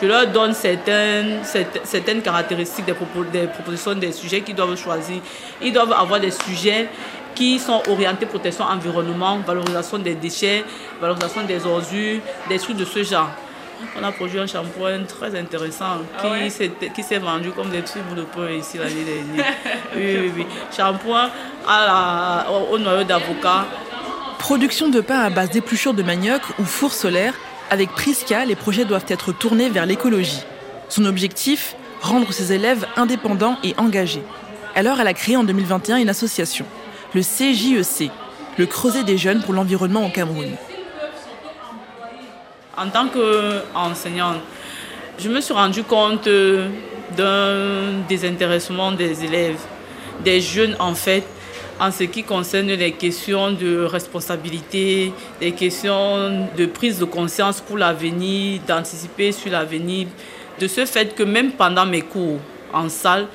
je 0.00 0.06
leur 0.06 0.26
donne 0.26 0.54
certaines, 0.54 1.40
certaines 1.84 2.22
caractéristiques 2.22 2.86
des, 2.86 2.94
des 3.32 3.46
propositions 3.46 3.94
des 3.94 4.12
sujets 4.12 4.40
qu'ils 4.40 4.54
doivent 4.54 4.76
choisir. 4.76 5.20
Ils 5.62 5.72
doivent 5.72 5.92
avoir 5.92 6.20
des 6.20 6.30
sujets 6.30 6.88
qui 7.34 7.58
sont 7.58 7.82
orientés 7.88 8.26
protection 8.26 8.64
environnement, 8.64 9.38
valorisation 9.38 9.98
des 9.98 10.14
déchets, 10.14 10.64
valorisation 11.00 11.42
des 11.44 11.66
ordures, 11.66 12.20
des 12.48 12.58
trucs 12.58 12.76
de 12.76 12.84
ce 12.84 13.02
genre. 13.02 13.30
On 13.98 14.04
a 14.04 14.12
produit 14.12 14.38
un 14.38 14.46
shampoing 14.46 15.04
très 15.04 15.38
intéressant 15.38 15.98
ah 16.18 16.28
qui 16.94 17.02
s'est 17.02 17.18
vendu 17.18 17.50
comme 17.50 17.70
des 17.70 17.82
trucs 17.82 18.02
de 18.14 18.22
pain 18.22 18.50
ici 18.50 18.78
l'année 18.78 19.04
dernière. 19.04 19.52
oui, 19.96 20.16
oui, 20.20 20.32
oui. 20.36 20.46
Shampoing 20.74 21.28
à 21.66 22.46
au, 22.70 22.78
noyau 22.78 23.04
d'avocat. 23.04 23.66
Production 24.38 24.88
de 24.88 25.00
pain 25.00 25.20
à 25.20 25.30
base 25.30 25.50
d'épluchures 25.50 25.94
de 25.94 26.02
manioc 26.02 26.42
ou 26.58 26.64
four 26.64 26.92
solaire, 26.92 27.34
avec 27.74 27.90
Prisca, 27.90 28.44
les 28.44 28.54
projets 28.54 28.84
doivent 28.84 29.04
être 29.08 29.32
tournés 29.32 29.68
vers 29.68 29.84
l'écologie. 29.84 30.44
Son 30.88 31.04
objectif 31.06 31.74
Rendre 32.02 32.30
ses 32.32 32.52
élèves 32.52 32.86
indépendants 32.96 33.56
et 33.64 33.74
engagés. 33.78 34.22
Alors, 34.76 35.00
elle 35.00 35.06
a 35.08 35.14
créé 35.14 35.36
en 35.36 35.42
2021 35.42 35.96
une 35.96 36.08
association 36.08 36.66
le 37.14 37.22
CJEC, 37.22 38.08
e 38.08 38.12
le 38.58 38.66
Creuset 38.66 39.02
des 39.02 39.18
jeunes 39.18 39.40
pour 39.42 39.54
l'environnement 39.54 40.06
au 40.06 40.10
Cameroun. 40.10 40.50
En 42.76 42.88
tant 42.88 43.08
qu'enseignante, 43.08 44.36
je 45.18 45.28
me 45.28 45.40
suis 45.40 45.54
rendu 45.54 45.82
compte 45.82 46.28
d'un 47.16 48.04
désintéressement 48.08 48.92
des 48.92 49.24
élèves, 49.24 49.60
des 50.24 50.40
jeunes 50.40 50.76
en 50.78 50.94
fait, 50.94 51.24
en 51.80 51.90
ce 51.90 52.04
qui 52.04 52.22
concerne 52.22 52.68
les 52.68 52.92
questions 52.92 53.50
de 53.50 53.84
responsabilité, 53.84 55.12
les 55.40 55.52
questions 55.52 56.48
de 56.56 56.66
prise 56.66 56.98
de 56.98 57.04
conscience 57.04 57.60
pour 57.60 57.78
l'avenir, 57.78 58.60
d'anticiper 58.66 59.32
sur 59.32 59.50
l'avenir. 59.50 60.06
De 60.60 60.68
ce 60.68 60.86
fait 60.86 61.14
que 61.14 61.24
même 61.24 61.52
pendant 61.52 61.84
mes 61.84 62.02
cours 62.02 62.38
en 62.72 62.88
salle, 62.88 63.26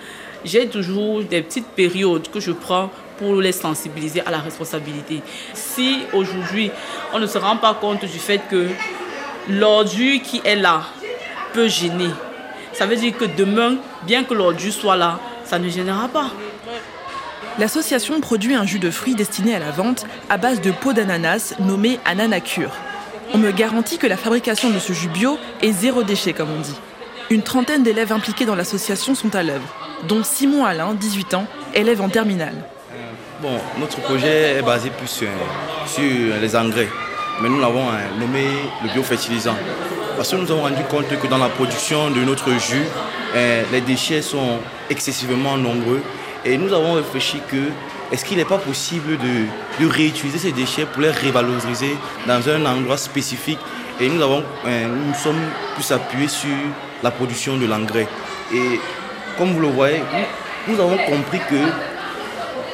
j'ai 0.45 0.67
toujours 0.67 1.21
des 1.23 1.41
petites 1.41 1.67
périodes 1.67 2.30
que 2.30 2.39
je 2.39 2.52
prends 2.52 2.89
pour 3.17 3.36
les 3.36 3.52
sensibiliser 3.52 4.21
à 4.25 4.32
la 4.32 4.39
responsabilité. 4.39 5.21
Si 5.54 5.99
aujourd'hui 6.13 6.71
on 7.13 7.19
ne 7.19 7.28
se 7.28 7.38
rend 7.38 7.58
pas 7.58 7.73
compte 7.73 8.06
du 8.06 8.19
fait 8.19 8.41
que 8.49 8.67
l'ordure 9.49 10.21
qui 10.21 10.41
est 10.45 10.56
là 10.56 10.84
peut 11.54 11.67
gêner, 11.67 12.10
ça 12.71 12.86
veut 12.86 12.95
dire 12.95 13.17
que 13.17 13.25
demain, 13.25 13.75
bien 14.04 14.23
que 14.23 14.34
l'ordure 14.34 14.71
soit 14.71 14.95
là, 14.95 15.19
ça 15.43 15.60
ne 15.60 15.67
gênera 15.67 16.08
pas. 16.08 16.30
L'association 17.60 18.22
produit 18.22 18.56
un 18.56 18.65
jus 18.65 18.80
de 18.80 18.89
fruits 18.89 19.15
destiné 19.15 19.54
à 19.54 19.60
la 19.60 19.72
vente 19.72 20.06
à 20.30 20.38
base 20.38 20.62
de 20.62 20.72
peau 20.72 20.93
d'ananas 20.93 21.56
nommé 21.60 22.00
Ananacure. 22.06 22.72
On 23.34 23.38
me 23.38 23.52
garantit 23.52 23.98
que 23.98 24.08
la 24.08 24.15
fabrication 24.15 24.69
de 24.69 24.80
ce 24.80 24.93
jus 24.93 25.10
bio 25.10 25.38
est 25.62 25.74
zéro 25.74 26.04
déchet, 26.04 26.32
comme 26.32 26.52
on 26.58 26.62
dit. 26.62 26.76
Une 27.30 27.41
trentaine 27.41 27.84
d'élèves 27.84 28.13
impliqués 28.13 28.45
dans 28.45 28.56
l'association 28.56 29.13
sont 29.13 29.36
à 29.36 29.43
l'œuvre, 29.43 29.67
dont 30.08 30.24
Simon 30.24 30.63
Alain, 30.63 30.93
18 30.93 31.34
ans, 31.34 31.48
élève 31.74 32.02
en 32.02 32.08
terminale. 32.08 32.56
Bon, 33.41 33.60
notre 33.78 34.00
projet 34.00 34.56
est 34.60 34.62
basé 34.62 34.89
plus 34.89 35.10
sur, 35.10 35.28
les 36.41 36.56
engrais, 36.56 36.88
mais 37.41 37.50
nous 37.50 37.60
l'avons 37.60 37.89
hein, 37.89 38.00
nommé 38.17 38.45
le 38.84 38.93
biofertilisant. 38.93 39.58
Parce 40.15 40.32
que 40.32 40.38
nous 40.38 40.50
avons 40.50 40.62
rendu 40.62 40.84
compte 40.89 41.10
que 41.10 41.28
dans 41.28 41.38
la 41.38 41.50
production 41.50 42.10
de 42.10 42.22
notre 42.22 42.52
jus, 42.52 42.86
hein, 43.36 43.63
les 43.74 43.82
déchets 43.82 44.22
sont 44.22 44.60
excessivement 44.89 45.58
nombreux 45.58 46.02
et 46.45 46.58
nous 46.58 46.73
avons 46.73 46.93
réfléchi 46.93 47.41
que 47.49 47.58
est-ce 48.12 48.25
qu'il 48.25 48.38
n'est 48.38 48.45
pas 48.45 48.58
possible 48.58 49.17
de, 49.17 49.88
réutiliser 49.88 50.39
ces 50.39 50.52
déchets 50.52 50.86
pour 50.86 51.02
les 51.02 51.12
revaloriser 51.12 51.95
dans 52.28 52.47
un 52.49 52.65
endroit 52.65 52.97
spécifique? 52.97 53.60
Et 53.99 54.10
nous, 54.10 54.21
avons, 54.21 54.43
hein, 54.65 54.88
nous 54.88 55.13
sommes 55.13 55.41
plus 55.75 55.91
appuyés 55.91 56.28
sur 56.28 56.49
la 57.04 57.12
production 57.12 57.58
de 57.58 57.65
l'engrais. 57.65 58.08
Et 58.54 58.80
comme 59.38 59.54
vous 59.54 59.60
le 59.60 59.67
voyez, 59.67 60.02
nous 60.67 60.80
avons 60.80 60.97
compris 60.97 61.39
que 61.49 61.56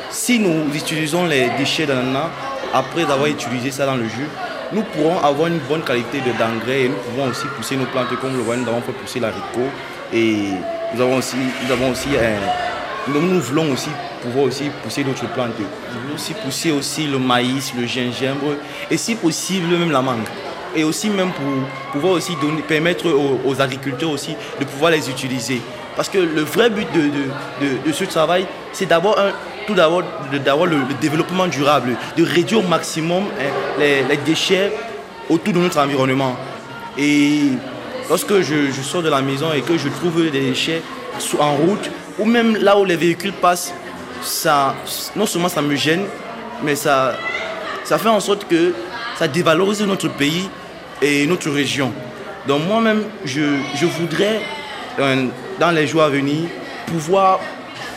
si 0.10 0.40
nous 0.40 0.74
utilisons 0.74 1.26
les 1.26 1.50
déchets 1.58 1.86
d'ananas, 1.86 2.30
après 2.74 3.04
avoir 3.04 3.26
utilisé 3.28 3.72
ça 3.72 3.86
dans 3.86 3.96
le 3.96 4.08
jus, 4.08 4.30
nous 4.72 4.84
pourrons 4.84 5.20
avoir 5.20 5.48
une 5.48 5.60
bonne 5.60 5.84
qualité 5.84 6.20
d'engrais 6.20 6.84
et 6.84 6.90
nous 6.90 6.96
pouvons 6.96 7.28
aussi 7.30 7.48
pousser 7.58 7.76
nos 7.76 7.86
plantes. 7.86 8.08
Comme 8.22 8.38
le 8.38 8.44
voyez, 8.44 8.62
nous 8.62 8.70
avons 8.70 8.82
fait 8.82 8.94
pousser 8.94 9.20
l'haricot. 9.20 9.70
Et 10.14 10.52
nous 10.94 11.02
avons 11.02 11.18
aussi, 11.18 11.36
nous 11.36 11.72
avons 11.72 11.92
aussi 11.92 12.10
nous, 13.08 13.40
voulons 13.40 13.72
aussi 13.72 13.90
pouvoir 14.22 14.46
aussi 14.46 14.72
pousser 14.84 15.04
d'autres 15.04 15.28
plantes. 15.28 15.52
Nous 15.60 16.02
voulons 16.02 16.16
aussi 16.16 16.34
pousser 16.34 16.72
aussi 16.72 17.08
le 17.08 17.20
maïs, 17.20 17.74
le 17.78 17.86
gingembre 17.86 18.56
et 18.90 18.98
si 18.98 19.16
possible 19.16 19.68
même 19.68 19.92
la 19.92 20.02
mangue. 20.02 20.26
Et 20.76 20.84
aussi 20.84 21.10
même 21.10 21.32
pour 21.32 21.46
pouvoir 21.94 22.14
aussi 22.14 22.34
permettre 22.68 23.08
aux, 23.10 23.62
agriculteurs 23.62 24.10
aussi 24.10 24.36
de 24.60 24.66
pouvoir 24.66 24.92
les 24.92 25.10
utiliser. 25.10 25.62
Parce 25.96 26.10
que 26.10 26.18
le 26.18 26.42
vrai 26.42 26.70
but 26.70 26.88
de, 26.94 27.92
ce 27.94 28.04
travail, 28.04 28.46
c'est 28.74 28.86
d'avoir 28.86 29.16
tout 29.68 29.74
d'abord 29.74 30.02
le, 30.66 30.78
développement 31.00 31.48
durable, 31.48 31.96
de 32.18 32.24
réduire 32.24 32.60
au 32.60 32.68
maximum 32.68 33.24
hein, 33.40 33.80
les, 33.80 34.18
déchets 34.18 34.74
autour 35.30 35.54
de 35.54 35.60
notre 35.60 35.80
environnement. 35.80 36.36
Et 36.98 37.52
lorsque 38.10 38.42
je, 38.42 38.82
sors 38.82 39.02
de 39.02 39.10
la 39.10 39.22
maison 39.22 39.54
et 39.54 39.62
que 39.62 39.78
je 39.78 39.88
trouve 39.88 40.30
des 40.30 40.42
déchets 40.42 40.82
en 41.40 41.54
route, 41.54 41.90
ou 42.20 42.26
même 42.26 42.56
là 42.58 42.78
où 42.78 42.86
les 42.86 42.96
véhicules 42.96 43.34
passent, 43.34 43.74
ça, 44.22 44.76
non 45.16 45.26
seulement 45.26 45.50
ça 45.50 45.62
me 45.62 45.76
gêne, 45.76 46.06
mais 46.64 46.76
ça, 46.76 47.18
ça 47.84 47.98
fait 47.98 48.10
en 48.10 48.20
sorte 48.20 48.48
que 48.48 48.74
ça 49.18 49.28
dévalorise 49.28 49.82
notre 49.82 50.10
pays 50.10 50.50
et 51.02 51.26
notre 51.28 51.50
région. 51.50 51.92
Donc 52.48 52.64
moi-même, 52.68 53.04
je, 53.24 53.60
je 53.76 53.86
voudrais, 53.86 54.42
euh, 55.00 55.28
dans 55.60 55.72
les 55.72 55.88
jours 55.88 56.04
à 56.04 56.10
venir, 56.10 56.50
pouvoir 56.88 57.40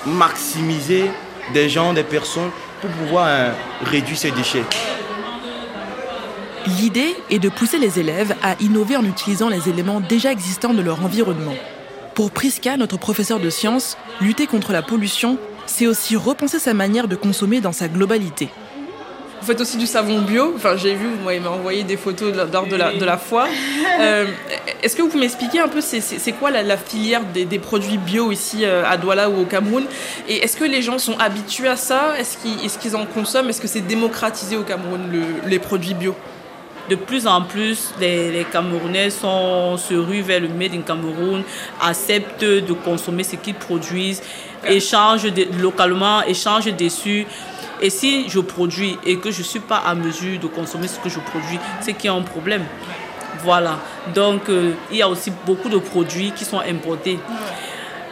maximiser 0.07 1.11
des 1.53 1.69
gens, 1.69 1.93
des 1.93 2.03
personnes, 2.03 2.51
pour 2.81 2.91
pouvoir 2.91 3.27
euh, 3.29 3.53
réduire 3.85 4.17
ces 4.17 4.31
déchets. 4.31 4.65
L'idée 6.67 7.17
est 7.31 7.39
de 7.39 7.49
pousser 7.49 7.79
les 7.79 7.99
élèves 7.99 8.35
à 8.43 8.55
innover 8.61 8.97
en 8.97 9.05
utilisant 9.05 9.49
les 9.49 9.69
éléments 9.69 10.01
déjà 10.01 10.31
existants 10.31 10.75
de 10.75 10.83
leur 10.83 11.03
environnement. 11.05 11.55
Pour 12.19 12.33
Priska, 12.33 12.77
notre 12.77 12.97
professeur 12.97 13.39
de 13.39 13.49
sciences, 13.49 13.97
lutter 14.21 14.49
contre 14.49 14.73
la 14.73 14.83
pollution, 14.83 15.39
c'est 15.67 15.87
aussi 15.87 16.17
repenser 16.17 16.59
sa 16.59 16.75
manière 16.75 17.07
de 17.07 17.15
consommer 17.15 17.61
dans 17.61 17.71
sa 17.71 17.87
globalité. 17.87 18.49
Vous 19.41 19.47
faites 19.47 19.61
aussi 19.61 19.77
du 19.77 19.87
savon 19.87 20.23
bio. 20.23 20.53
Enfin, 20.57 20.77
j'ai 20.77 20.97
vu, 20.97 21.07
vous 21.07 21.25
m'avez 21.25 21.47
envoyé 21.47 21.85
des 21.85 21.97
photos 21.97 22.33
de- 22.33 22.53
lors 22.53 22.67
de 22.67 22.75
la, 22.75 22.93
de 22.93 23.05
la 23.05 23.19
foire. 23.19 23.47
Euh, 24.01 24.27
Est-ce 24.83 24.97
que 24.97 25.03
vous 25.03 25.07
pouvez 25.07 25.21
m'expliquer 25.21 25.61
un 25.61 25.69
peu 25.69 25.81
c'est- 25.81 26.33
quoi 26.33 26.51
la, 26.51 26.65
la 26.65 26.77
filière 26.77 27.23
des, 27.33 27.45
des 27.45 27.61
produits 27.61 27.99
bio 27.99 28.33
ici 28.33 28.65
euh, 28.65 28.83
à 28.85 28.97
Douala 28.97 29.31
ou 29.31 29.43
au 29.43 29.45
Cameroun? 29.45 29.85
Et 30.29 30.39
est-ce 30.43 30.57
que 30.57 30.65
les 30.65 30.83
gens 30.83 30.99
sont 30.99 31.17
habitués 31.21 31.69
à 31.69 31.77
ça? 31.77 32.15
Est-ce 32.19 32.37
qu'ils 32.39 32.65
est 32.67 32.79
qu'ils 32.81 32.97
en 32.97 33.07
consomment? 33.07 33.49
Est-ce 33.51 33.61
que 33.61 33.69
c'est 33.69 33.81
démocratisé 33.87 34.57
au 34.57 34.65
Cameroun, 34.65 35.03
le- 35.13 35.49
les 35.49 35.61
produits 35.61 35.95
bio? 35.95 36.17
De 36.89 36.95
plus 36.95 37.27
en 37.27 37.43
plus, 37.43 37.93
les, 38.01 38.31
les 38.33 38.45
Camerounais 38.45 39.11
sont, 39.11 39.77
se 39.77 39.93
ruent 39.95 40.23
vers 40.23 40.41
le 40.41 40.49
Made 40.49 40.73
in 40.75 40.81
Cameroun, 40.81 41.43
acceptent 41.83 42.45
de 42.45 42.73
consommer 42.73 43.25
ce 43.25 43.37
qu'ils 43.37 43.55
produisent, 43.55 44.23
échangent 44.67 45.31
de- 45.33 45.47
localement, 45.61 46.23
échangent 46.23 46.75
dessus. 46.75 47.27
Et 47.83 47.91
si 47.91 48.29
je 48.29 48.41
produis 48.41 48.97
et 49.05 49.19
que 49.19 49.31
je 49.31 49.39
ne 49.41 49.45
suis 49.45 49.61
pas 49.61 49.83
à 49.87 49.95
mesure 49.95 50.41
de 50.41 50.47
consommer 50.47 50.89
ce 50.89 50.99
que 50.99 51.09
je 51.09 51.21
produis, 51.21 51.59
c'est 51.81 51.93
qu'il 51.93 52.07
y 52.07 52.09
a 52.13 52.17
un 52.17 52.23
problème. 52.23 52.65
Voilà. 53.45 53.79
Donc, 54.15 54.49
euh, 54.49 54.73
il 54.91 54.97
y 54.97 55.03
a 55.03 55.09
aussi 55.09 55.31
beaucoup 55.47 55.69
de 55.69 55.79
produits 55.79 56.33
qui 56.33 56.45
sont 56.45 56.59
importés. 56.61 57.19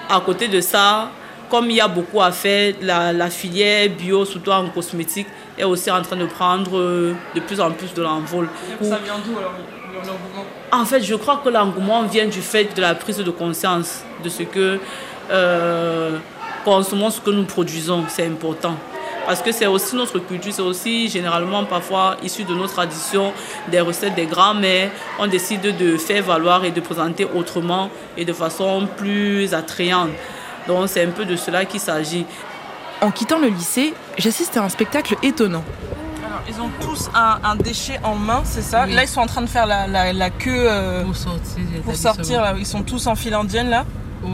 À 0.08 0.20
côté 0.20 0.48
de 0.48 0.60
ça, 0.60 1.10
comme 1.50 1.70
il 1.70 1.76
y 1.76 1.80
a 1.80 1.88
beaucoup 1.88 2.20
à 2.20 2.32
faire, 2.32 2.74
la, 2.82 3.12
la 3.12 3.30
filière 3.30 3.88
bio, 3.90 4.24
surtout 4.24 4.50
en 4.50 4.68
cosmétique, 4.68 5.28
est 5.58 5.64
aussi 5.64 5.90
en 5.90 6.02
train 6.02 6.16
de 6.16 6.26
prendre 6.26 6.76
euh, 6.76 7.14
de 7.34 7.40
plus 7.40 7.60
en 7.60 7.70
plus 7.70 7.92
de 7.94 8.02
l'envol. 8.02 8.48
Ça 8.80 8.98
vient 9.04 9.14
d'où 9.24 9.38
alors 9.38 9.52
l'engouement? 9.94 10.44
En 10.72 10.84
fait, 10.84 11.02
je 11.02 11.14
crois 11.14 11.40
que 11.42 11.48
l'engouement 11.48 12.02
vient 12.02 12.26
du 12.26 12.42
fait 12.42 12.74
de 12.76 12.80
la 12.82 12.94
prise 12.94 13.18
de 13.18 13.30
conscience 13.30 14.02
de 14.22 14.28
ce 14.28 14.42
que 14.42 14.78
euh, 15.30 16.18
consommons 16.64 17.10
ce 17.10 17.20
que 17.20 17.30
nous 17.30 17.44
produisons, 17.44 18.04
c'est 18.08 18.26
important. 18.26 18.74
Parce 19.24 19.42
que 19.42 19.50
c'est 19.50 19.66
aussi 19.66 19.96
notre 19.96 20.20
culture, 20.20 20.52
c'est 20.52 20.62
aussi 20.62 21.08
généralement 21.08 21.64
parfois 21.64 22.16
issu 22.22 22.44
de 22.44 22.54
nos 22.54 22.68
traditions, 22.68 23.32
des 23.68 23.80
recettes 23.80 24.14
des 24.14 24.26
grands-mères. 24.26 24.90
On 25.18 25.26
décide 25.26 25.76
de 25.76 25.96
faire 25.96 26.22
valoir 26.22 26.64
et 26.64 26.70
de 26.70 26.80
présenter 26.80 27.26
autrement 27.34 27.90
et 28.16 28.24
de 28.24 28.32
façon 28.32 28.86
plus 28.96 29.52
attrayante. 29.52 30.10
Donc 30.68 30.88
c'est 30.88 31.04
un 31.04 31.10
peu 31.10 31.24
de 31.24 31.36
cela 31.36 31.64
qu'il 31.64 31.80
s'agit. 31.80 32.26
En 33.00 33.10
quittant 33.10 33.38
le 33.38 33.48
lycée, 33.48 33.94
j'assiste 34.18 34.56
à 34.56 34.62
un 34.64 34.68
spectacle 34.68 35.16
étonnant. 35.22 35.62
Alors, 36.26 36.40
ils 36.48 36.60
ont 36.60 36.70
tous 36.80 37.08
un, 37.14 37.38
un 37.44 37.56
déchet 37.56 38.00
en 38.02 38.14
main, 38.14 38.40
c'est 38.44 38.62
ça 38.62 38.86
Là, 38.86 39.02
ils 39.04 39.08
sont 39.08 39.20
en 39.20 39.26
train 39.26 39.42
de 39.42 39.48
faire 39.48 39.66
la, 39.66 39.86
la- 39.86 40.12
la 40.12 40.30
queue 40.30 40.50
euh, 40.56 41.04
Pour 41.04 41.16
sortir. 41.16 41.62
pour 41.84 41.94
sortir. 41.96 42.40
là. 42.42 42.54
Ils 42.58 42.66
sont 42.66 42.82
tous 42.82 43.06
en 43.06 43.14
file 43.14 43.34
indienne 43.34 43.68
là 43.68 43.84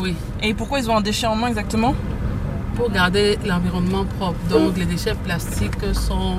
Oui. 0.01 0.15
Et 0.43 0.55
pourquoi 0.55 0.79
ils 0.79 0.91
ont 0.91 0.97
un 0.97 1.01
déchet 1.01 1.27
en 1.27 1.35
main 1.37 1.49
exactement 1.49 1.95
Pour 2.77 2.91
garder 2.91 3.39
l'environnement 3.45 4.05
propre. 4.19 4.39
Donc 4.49 4.77
les 4.79 4.85
déchets 4.87 5.15
plastiques 5.15 5.75
sont 5.95 6.39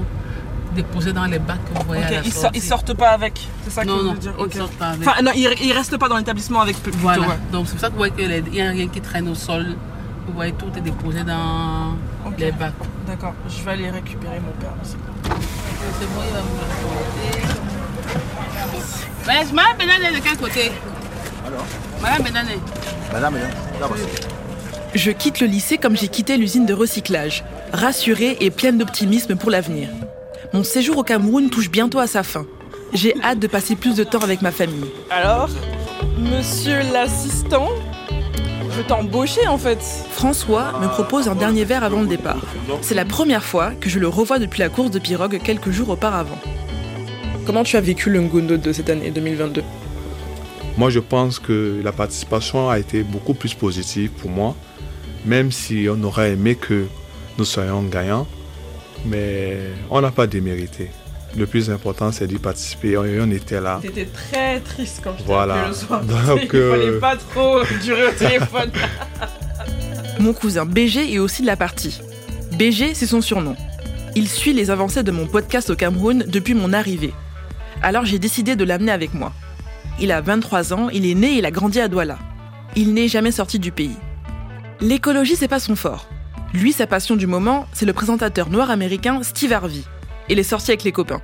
déposés 0.74 1.14
dans 1.14 1.26
les 1.26 1.40
bacs 1.40 1.58
que 1.74 1.80
vous 1.80 1.86
voyez 1.88 2.04
à 2.04 2.12
la 2.12 2.22
ils, 2.22 2.34
ils 2.56 2.62
sortent 2.62 2.94
pas 2.94 3.10
avec, 3.12 3.48
c'est 3.64 3.72
ça 3.72 3.84
que 3.84 3.88
Non, 3.88 3.98
vous 3.98 4.04
non, 4.04 4.10
voulez 4.10 4.20
dire 4.20 4.34
ils 4.38 4.44
Ok. 4.44 4.54
sortent 4.54 4.74
pas 4.74 4.88
avec. 4.90 5.08
Enfin, 5.08 5.22
non, 5.22 5.32
ils, 5.36 5.50
ils 5.62 5.72
restent 5.74 5.98
pas 5.98 6.10
dans 6.10 6.18
l'établissement 6.18 6.62
avec 6.62 6.78
plutôt, 6.84 6.98
Voilà. 7.00 7.22
ouais. 7.22 7.36
Donc 7.52 7.68
c'est 7.68 7.74
pour 7.74 7.82
ça 7.82 7.88
que 7.88 7.92
vous 7.94 7.98
voyez 8.00 8.14
qu'il 8.14 8.52
n'y 8.52 8.62
a 8.62 8.70
rien 8.70 8.88
qui 8.88 9.02
traîne 9.02 9.28
au 9.30 9.36
sol. 9.36 9.68
Vous 10.28 10.34
voyez 10.34 10.54
tout 10.54 10.68
est 10.78 10.82
déposé 10.82 11.24
dans 11.24 11.96
les 12.38 12.52
bacs. 12.52 12.74
D'accord, 13.08 13.34
je 13.50 13.64
vais 13.64 13.72
aller 13.72 13.90
récupérer 13.90 14.40
mon 14.40 14.52
père. 14.54 14.74
aussi. 14.82 14.96
C'est 16.00 16.06
bon, 16.08 16.22
il 16.28 16.34
va 16.34 16.40
vous 16.42 16.58
le 18.74 19.28
Mais 19.28 19.44
Madame 19.54 19.78
Benane 19.78 20.14
est 20.14 20.20
de 20.20 20.24
quel 20.24 20.38
côté? 20.38 20.72
Alors? 21.46 21.66
Madame 22.02 22.24
Benane. 22.24 22.48
Madame, 23.12 23.34
madame, 23.34 23.50
d'abord. 23.80 23.98
Je 24.96 25.12
quitte 25.12 25.40
le 25.40 25.48
lycée 25.48 25.78
comme 25.78 25.98
j'ai 25.98 26.08
quitté 26.08 26.38
l'usine 26.38 26.66
de 26.66 26.74
recyclage, 26.74 27.44
rassurée 27.74 28.38
et 28.42 28.52
pleine 28.52 28.78
d'optimisme 28.78 29.36
pour 29.36 29.50
l'avenir. 29.50 29.90
Mon 30.54 30.64
séjour 30.64 31.00
au 31.00 31.04
Cameroun 31.04 31.50
touche 31.50 31.72
bientôt 31.72 31.98
à 31.98 32.06
sa 32.06 32.22
fin. 32.22 32.46
J'ai 32.94 33.16
hâte 33.24 33.40
de 33.40 33.48
passer 33.48 33.76
plus 33.76 33.96
de 33.96 34.04
temps 34.04 34.20
avec 34.20 34.44
ma 34.44 34.52
famille. 34.52 34.86
Alors, 35.10 35.50
monsieur 36.20 36.78
l'assistant, 36.94 37.70
je 38.70 38.78
vais 38.78 38.84
t'embaucher 38.84 39.48
en 39.48 39.58
fait. 39.58 39.80
François 40.12 40.80
me 40.80 40.88
propose 40.90 41.28
un 41.28 41.34
dernier 41.34 41.66
verre 41.66 41.84
avant 41.84 42.02
le 42.02 42.08
départ. 42.08 42.46
C'est 42.82 42.94
la 42.94 43.04
première 43.04 43.44
fois 43.44 43.72
que 43.72 43.90
je 43.90 43.98
le 43.98 44.08
revois 44.08 44.38
depuis 44.38 44.60
la 44.60 44.70
course 44.70 44.92
de 44.92 45.00
pirogue 45.00 45.42
quelques 45.44 45.72
jours 45.72 45.90
auparavant. 45.90 46.38
Comment 47.48 47.64
tu 47.64 47.76
as 47.76 47.82
vécu 47.82 48.12
le 48.12 48.22
Ngondo 48.22 48.58
de 48.58 48.74
cette 48.74 48.92
année 48.92 49.10
2022 49.10 49.64
Moi, 50.78 50.92
je 50.92 51.00
pense 51.00 51.40
que 51.40 51.82
la 51.84 51.92
participation 51.92 52.70
a 52.70 52.78
été 52.78 53.02
beaucoup 53.02 53.34
plus 53.34 53.56
positive 53.56 54.12
pour 54.12 54.30
moi, 54.30 54.56
même 55.26 55.52
si 55.52 55.88
on 55.90 56.04
aurait 56.04 56.34
aimé 56.34 56.54
que 56.54 56.86
nous 57.40 57.46
soyons 57.46 57.82
gagnants, 57.82 58.28
mais 59.06 59.58
on 59.90 60.02
n'a 60.02 60.12
pas 60.12 60.28
démérité. 60.28 60.90
Le 61.36 61.48
plus 61.48 61.72
important, 61.72 62.12
c'est 62.12 62.28
d'y 62.28 62.38
participer 62.38 62.92
et 62.92 62.98
on 63.20 63.32
était 63.32 63.60
là. 63.60 63.80
T'étais 63.82 64.06
très 64.06 64.60
triste 64.60 65.02
quand 65.04 65.16
je 65.18 65.24
Voilà. 65.24 65.68
le 65.70 65.74
soir. 65.74 66.04
Donc, 66.04 66.42
Il 66.44 66.50
fallait 66.50 66.88
euh, 66.90 67.00
pas 67.00 67.16
trop 67.16 67.62
durer 67.84 68.08
au 68.08 68.12
téléphone. 68.12 68.72
Mon 70.20 70.34
cousin 70.34 70.66
BG 70.66 71.12
est 71.14 71.18
aussi 71.20 71.42
de 71.42 71.48
la 71.48 71.56
partie. 71.58 72.00
BG, 72.58 72.94
c'est 72.94 73.08
son 73.08 73.22
surnom. 73.22 73.56
Il 74.16 74.28
suit 74.30 74.54
les 74.54 74.70
avancées 74.70 75.02
de 75.02 75.10
mon 75.12 75.26
podcast 75.26 75.72
au 75.72 75.76
Cameroun 75.76 76.24
depuis 76.28 76.54
mon 76.54 76.72
arrivée. 76.72 77.14
Alors 77.82 78.06
j'ai 78.06 78.20
décidé 78.20 78.56
de 78.56 78.64
l'amener 78.64 78.92
avec 78.92 79.16
moi. 79.16 79.34
Il 80.00 80.12
a 80.12 80.22
23 80.22 80.72
ans, 80.74 80.90
il 80.90 81.08
est 81.10 81.16
né 81.16 81.34
et 81.34 81.38
il 81.40 81.46
a 81.48 81.52
grandi 81.52 81.80
à 81.80 81.88
Douala. 81.88 82.20
Il 82.76 82.94
n'est 82.94 83.08
jamais 83.08 83.32
sorti 83.32 83.58
du 83.58 83.72
pays. 83.72 83.96
L'écologie, 84.82 85.36
c'est 85.36 85.48
pas 85.48 85.60
son 85.60 85.76
fort. 85.76 86.08
Lui, 86.54 86.72
sa 86.72 86.88
passion 86.88 87.16
du 87.16 87.28
moment, 87.28 87.68
c'est 87.74 87.86
le 87.86 87.94
présentateur 87.94 88.50
noir 88.50 88.70
américain 88.70 89.22
Steve 89.24 89.54
Harvey. 89.54 89.82
Il 90.30 90.40
est 90.40 90.44
sorti 90.44 90.72
avec 90.72 90.84
les 90.84 90.92
copains. 90.92 91.22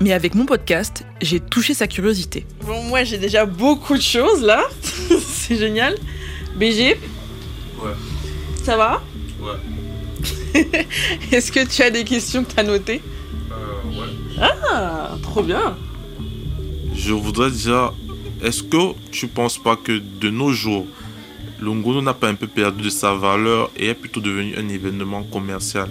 Mais 0.00 0.12
avec 0.12 0.34
mon 0.34 0.46
podcast, 0.46 1.04
j'ai 1.20 1.40
touché 1.40 1.74
sa 1.74 1.86
curiosité. 1.86 2.46
Bon, 2.64 2.82
moi 2.84 3.04
j'ai 3.04 3.18
déjà 3.18 3.44
beaucoup 3.44 3.96
de 3.96 4.02
choses 4.02 4.42
là. 4.42 4.62
c'est 4.82 5.56
génial. 5.56 5.94
BG, 6.56 6.98
Ouais. 7.82 7.92
ça 8.62 8.76
va? 8.76 9.02
Ouais. 9.40 10.56
Est-ce 11.32 11.50
que 11.52 11.66
tu 11.66 11.82
as 11.82 11.90
des 11.90 12.04
questions 12.04 12.44
que 12.44 12.52
tu 12.52 12.60
as 12.60 12.62
notées? 12.62 13.00
Euh, 13.50 14.00
ouais. 14.00 14.48
Ah, 14.72 15.16
trop 15.22 15.42
bien. 15.42 15.76
Je 16.94 17.12
voudrais 17.12 17.50
dire, 17.50 17.92
est-ce 18.42 18.62
que 18.62 18.94
tu 19.10 19.26
penses 19.28 19.56
pas 19.62 19.76
que 19.76 19.92
de 20.20 20.28
nos 20.30 20.50
jours, 20.52 20.86
le 21.60 22.00
n'a 22.00 22.14
pas 22.14 22.28
un 22.28 22.34
peu 22.34 22.46
perdu 22.46 22.84
de 22.84 22.90
sa 22.90 23.14
valeur 23.14 23.70
et 23.76 23.88
est 23.88 23.94
plutôt 23.94 24.20
devenu 24.20 24.54
un 24.56 24.68
événement 24.68 25.22
commercial 25.24 25.88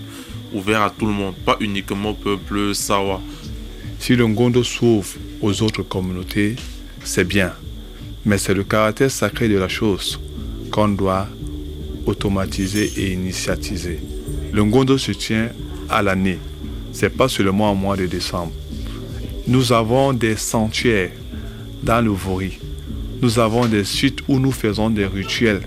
ouvert 0.53 0.81
à 0.81 0.89
tout 0.89 1.05
le 1.05 1.11
monde, 1.11 1.35
pas 1.45 1.57
uniquement 1.59 2.09
au 2.11 2.13
peuple 2.13 2.73
Sawa 2.73 3.21
Si 3.99 4.15
le 4.15 4.25
Ngondo 4.25 4.63
s'ouvre 4.63 5.07
aux 5.41 5.61
autres 5.61 5.83
communautés, 5.83 6.55
c'est 7.03 7.23
bien. 7.27 7.53
Mais 8.25 8.39
c'est 8.39 8.55
le 8.55 8.63
caractère 8.63 9.11
sacré 9.11 9.47
de 9.47 9.57
la 9.57 9.67
chose 9.67 10.19
qu'on 10.71 10.89
doit 10.89 11.27
automatiser 12.05 12.91
et 12.97 13.13
initiatiser. 13.13 13.99
Le 14.51 14.63
Ngondo 14.63 14.97
se 14.97 15.11
tient 15.11 15.49
à 15.87 16.01
l'année. 16.01 16.39
C'est 16.91 17.15
pas 17.15 17.29
seulement 17.29 17.71
au 17.71 17.75
mois 17.75 17.95
de 17.95 18.07
décembre. 18.07 18.51
Nous 19.47 19.71
avons 19.71 20.13
des 20.13 20.35
sanctuaires 20.35 21.11
dans 21.83 22.01
le 22.01 22.09
Vori. 22.09 22.57
Nous 23.21 23.37
avons 23.39 23.65
des 23.65 23.83
sites 23.83 24.19
où 24.27 24.39
nous 24.39 24.51
faisons 24.51 24.89
des 24.89 25.05
rituels 25.05 25.61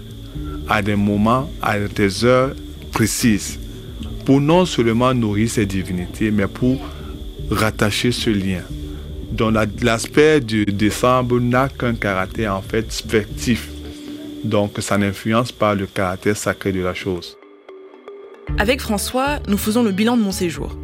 à 0.69 0.81
des 0.83 0.97
moments, 0.97 1.51
à 1.61 1.79
des 1.79 2.25
heures 2.25 2.55
précises, 2.93 3.59
pour 4.25 4.41
non 4.41 4.65
seulement 4.65 5.13
nourrir 5.13 5.51
ces 5.51 5.67
divinités, 5.67 6.31
mais 6.31 6.47
pour 6.47 6.79
rattacher 7.51 8.13
ce 8.13 8.31
lien. 8.31 8.63
Donc 9.33 9.55
la- 9.55 9.67
l'aspect 9.83 10.41
du 10.41 10.65
décembre 10.65 11.41
n'a 11.41 11.69
qu'un 11.69 11.95
caractère 11.95 12.55
en 12.57 12.63
fait 12.63 12.91
spectif. 12.93 13.69
Donc 14.45 14.77
ça 14.81 14.97
n'influence 14.99 15.53
pas 15.53 15.75
le 15.75 15.87
caractère 15.87 16.37
sacré 16.37 16.73
de 16.73 16.81
la 16.81 16.95
chose. 16.95 17.37
Avec 18.59 18.81
François, 18.81 19.39
nous 19.49 19.57
faisons 19.59 19.83
le 19.83 19.93
bilan 19.93 20.17
de 20.17 20.23
mon 20.23 20.33
séjour. 20.33 20.77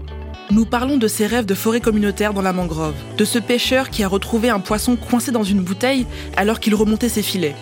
Nous 0.51 0.65
parlons 0.65 0.97
de 0.97 1.09
ces 1.09 1.27
rêves 1.27 1.45
de 1.45 1.55
forêt 1.55 1.81
communautaire 1.83 2.33
dans 2.33 2.41
la 2.41 2.55
mangrove, 2.55 2.95
de 3.19 3.25
ce 3.27 3.39
pêcheur 3.39 3.91
qui 3.91 4.03
a 4.03 4.09
retrouvé 4.09 4.49
un 4.49 4.61
poisson 4.61 4.97
coincé 4.97 5.31
dans 5.31 5.45
une 5.45 5.61
bouteille 5.61 6.07
alors 6.39 6.59
qu'il 6.59 6.75
remontait 6.75 7.11
ses 7.11 7.23
filets, 7.23 7.55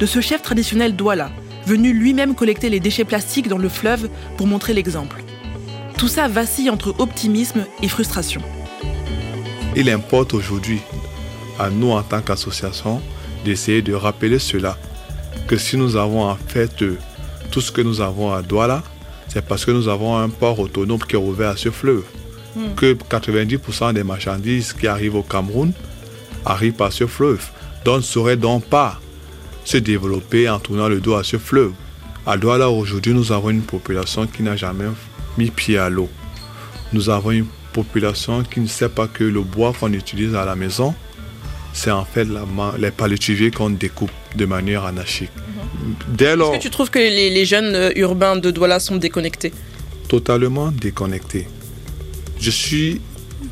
de 0.00 0.06
ce 0.06 0.20
chef 0.20 0.42
traditionnel 0.42 0.96
Douala, 0.96 1.30
venu 1.66 1.92
lui-même 1.92 2.34
collecter 2.34 2.68
les 2.68 2.80
déchets 2.80 3.04
plastiques 3.04 3.46
dans 3.46 3.58
le 3.58 3.68
fleuve 3.68 4.08
pour 4.36 4.48
montrer 4.48 4.74
l'exemple. 4.74 5.22
Tout 5.98 6.08
ça 6.08 6.26
vacille 6.26 6.68
entre 6.68 6.96
optimisme 6.98 7.64
et 7.80 7.88
frustration. 7.88 8.42
Il 9.76 9.88
importe 9.88 10.34
aujourd'hui 10.34 10.80
à 11.60 11.70
nous 11.70 11.92
en 11.92 12.02
tant 12.02 12.22
qu'association 12.22 13.00
d'essayer 13.44 13.82
de 13.82 13.94
rappeler 13.94 14.40
cela, 14.40 14.76
que 15.46 15.56
si 15.56 15.76
nous 15.76 15.94
avons 15.94 16.24
en 16.24 16.34
fait 16.34 16.84
tout 17.52 17.60
ce 17.60 17.70
que 17.70 17.82
nous 17.82 18.00
avons 18.00 18.32
à 18.32 18.42
Douala, 18.42 18.82
c'est 19.32 19.44
parce 19.44 19.64
que 19.64 19.70
nous 19.70 19.88
avons 19.88 20.16
un 20.16 20.28
port 20.28 20.58
autonome 20.58 21.00
qui 21.00 21.14
est 21.14 21.18
ouvert 21.18 21.50
à 21.50 21.56
ce 21.56 21.70
fleuve. 21.70 22.04
Hmm. 22.56 22.74
Que 22.76 22.94
90% 22.94 23.94
des 23.94 24.02
marchandises 24.02 24.72
qui 24.72 24.86
arrivent 24.88 25.14
au 25.14 25.22
Cameroun 25.22 25.72
arrivent 26.44 26.74
par 26.74 26.92
ce 26.92 27.06
fleuve. 27.06 27.44
Donc, 27.84 27.98
ne 27.98 28.02
saurait 28.02 28.36
donc 28.36 28.64
pas 28.64 29.00
se 29.64 29.76
développer 29.76 30.48
en 30.48 30.58
tournant 30.58 30.88
le 30.88 31.00
dos 31.00 31.14
à 31.14 31.22
ce 31.22 31.38
fleuve. 31.38 31.72
À 32.26 32.36
Douala, 32.36 32.70
aujourd'hui, 32.70 33.14
nous 33.14 33.32
avons 33.32 33.50
une 33.50 33.62
population 33.62 34.26
qui 34.26 34.42
n'a 34.42 34.56
jamais 34.56 34.86
mis 35.38 35.50
pied 35.50 35.78
à 35.78 35.88
l'eau. 35.88 36.08
Nous 36.92 37.08
avons 37.08 37.30
une 37.30 37.46
population 37.72 38.42
qui 38.42 38.60
ne 38.60 38.66
sait 38.66 38.88
pas 38.88 39.06
que 39.06 39.24
le 39.24 39.42
bois 39.42 39.72
qu'on 39.78 39.92
utilise 39.92 40.34
à 40.34 40.44
la 40.44 40.56
maison, 40.56 40.94
c'est 41.72 41.92
en 41.92 42.04
fait 42.04 42.24
la 42.24 42.44
les 42.78 42.90
palétuviers 42.90 43.52
qu'on 43.52 43.70
découpe 43.70 44.10
de 44.34 44.44
manière 44.44 44.84
anarchique. 44.84 45.30
Dès 46.08 46.36
lors, 46.36 46.52
Est-ce 46.52 46.58
que 46.58 46.62
tu 46.62 46.70
trouves 46.70 46.90
que 46.90 46.98
les, 46.98 47.30
les 47.30 47.44
jeunes 47.44 47.74
euh, 47.74 47.90
urbains 47.96 48.36
de 48.36 48.50
Douala 48.50 48.80
sont 48.80 48.96
déconnectés 48.96 49.52
totalement 50.10 50.72
déconnecté. 50.72 51.46
Je 52.40 52.50
suis 52.50 53.00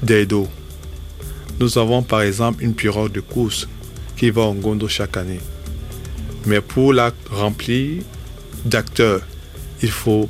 d'Edo. 0.02 0.48
Nous 1.60 1.78
avons 1.78 2.02
par 2.02 2.22
exemple 2.22 2.64
une 2.64 2.74
pirogue 2.74 3.12
de 3.12 3.20
course 3.20 3.68
qui 4.16 4.30
va 4.30 4.42
en 4.42 4.54
Gondo 4.54 4.88
chaque 4.88 5.16
année. 5.16 5.38
Mais 6.46 6.60
pour 6.60 6.92
la 6.92 7.12
remplir 7.30 8.02
d'acteurs, 8.64 9.20
il 9.82 9.90
faut 9.90 10.28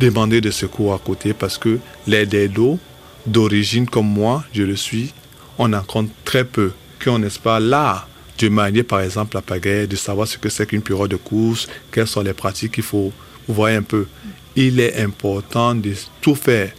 demander 0.00 0.40
des 0.40 0.50
secours 0.50 0.92
à 0.92 0.98
côté 0.98 1.32
parce 1.32 1.58
que 1.58 1.78
les 2.08 2.26
d'Edo, 2.26 2.80
d'origine 3.26 3.86
comme 3.86 4.08
moi, 4.08 4.42
je 4.52 4.64
le 4.64 4.74
suis, 4.74 5.14
on 5.58 5.72
en 5.72 5.82
compte 5.84 6.10
très 6.24 6.44
peu 6.44 6.72
qui 7.00 7.08
n'est-ce 7.08 7.38
pas, 7.38 7.60
l'art 7.60 8.08
de 8.38 8.48
manier 8.48 8.82
par 8.82 9.00
exemple 9.00 9.36
la 9.36 9.42
pagaie, 9.42 9.86
de 9.86 9.96
savoir 9.96 10.28
ce 10.28 10.38
que 10.38 10.48
c'est 10.48 10.66
qu'une 10.66 10.82
pirogue 10.82 11.10
de 11.10 11.16
course, 11.16 11.68
quelles 11.90 12.06
sont 12.06 12.22
les 12.22 12.32
pratiques 12.32 12.72
qu'il 12.72 12.84
faut. 12.84 13.12
Vous 13.46 13.54
voyez 13.54 13.76
un 13.76 13.82
peu, 13.82 14.06
il 14.54 14.80
est 14.80 15.00
important 15.00 15.74
de 15.74 15.94
tout 16.20 16.34
faire 16.34 16.72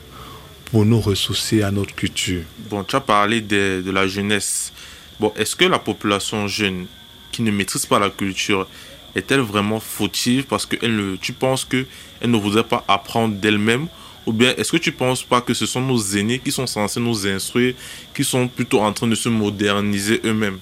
pour 0.65 0.85
nous 0.85 0.99
ressourcer 0.99 1.63
à 1.63 1.71
notre 1.71 1.95
culture. 1.95 2.43
Bon, 2.69 2.83
tu 2.83 2.95
as 2.95 3.01
parlé 3.01 3.41
de, 3.41 3.81
de 3.85 3.91
la 3.91 4.07
jeunesse. 4.07 4.71
Bon, 5.19 5.33
est-ce 5.35 5.55
que 5.55 5.65
la 5.65 5.79
population 5.79 6.47
jeune 6.47 6.85
qui 7.31 7.41
ne 7.41 7.51
maîtrise 7.51 7.85
pas 7.85 7.99
la 7.99 8.09
culture 8.09 8.67
est-elle 9.15 9.41
vraiment 9.41 9.79
fautive? 9.79 10.45
Parce 10.45 10.65
que 10.65 10.77
elle 10.81 11.17
tu 11.19 11.33
penses 11.33 11.65
que 11.65 11.85
elle 12.21 12.31
ne 12.31 12.37
voudrait 12.37 12.63
pas 12.63 12.83
apprendre 12.87 13.35
d'elle-même 13.35 13.87
ou 14.25 14.33
bien 14.33 14.53
est-ce 14.57 14.71
que 14.71 14.77
tu 14.77 14.91
penses 14.91 15.23
pas 15.23 15.41
que 15.41 15.53
ce 15.53 15.65
sont 15.65 15.81
nos 15.81 15.99
aînés 15.99 16.39
qui 16.39 16.51
sont 16.51 16.67
censés 16.67 16.99
nous 16.99 17.25
instruire, 17.27 17.73
qui 18.13 18.23
sont 18.23 18.47
plutôt 18.47 18.81
en 18.81 18.93
train 18.93 19.07
de 19.07 19.15
se 19.15 19.29
moderniser 19.29 20.21
eux-mêmes? 20.25 20.59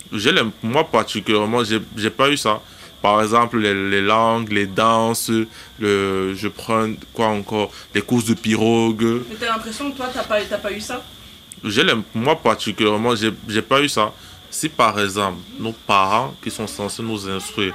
Moi 0.64 0.84
particulièrement, 0.84 1.64
j'ai 1.64 1.82
j'ai 1.96 2.10
pas 2.10 2.30
eu 2.30 2.38
ça. 2.38 2.62
Par 3.02 3.22
exemple, 3.22 3.60
les, 3.60 3.74
les 3.90 4.02
langues, 4.02 4.52
les 4.52 4.66
danses, 4.66 5.32
le, 5.80 6.34
je 6.36 6.48
prends 6.48 6.90
quoi 7.14 7.28
encore, 7.28 7.72
les 7.94 8.02
courses 8.02 8.26
de 8.26 8.34
pirogue. 8.34 9.22
Mais 9.30 9.36
t'as 9.40 9.48
l'impression 9.54 9.92
que 9.92 9.98
toi, 9.98 10.08
t'as 10.12 10.24
pas, 10.24 10.40
pas 10.42 10.72
eu 10.72 10.82
ça? 10.82 11.04
Moi 12.16 12.36
particulièrement, 12.36 13.16
j'ai 13.16 13.32
j'ai 13.48 13.62
pas 13.62 13.82
eu 13.82 13.90
ça. 13.90 14.14
Si 14.50 14.70
par 14.70 15.00
exemple, 15.00 15.40
nos 15.60 15.74
parents 15.74 16.34
qui 16.42 16.50
sont 16.50 16.68
censés 16.68 17.04
nous 17.04 17.28
instruire, 17.30 17.74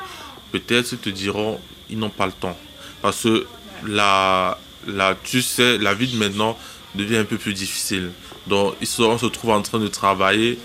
peut-être 0.50 0.92
ils 0.92 0.98
te 0.98 1.10
diront, 1.10 1.60
ils 1.90 1.98
n'ont 1.98 2.10
pas 2.10 2.26
le 2.26 2.32
temps. 2.32 2.56
Parce 3.00 3.22
que 3.22 3.46
la, 3.86 4.58
la, 4.86 5.14
tu 5.14 5.42
sais, 5.42 5.78
la 5.78 5.94
vie 5.94 6.08
de 6.08 6.16
maintenant 6.16 6.58
devient 6.94 7.18
un 7.18 7.24
peu 7.24 7.38
plus 7.38 7.54
difficile. 7.54 8.10
Donc, 8.46 8.74
on 8.80 9.18
se 9.18 9.26
trouve 9.26 9.50
en 9.50 9.62
train 9.62 9.78
de 9.78 9.88
travailler 9.88 10.58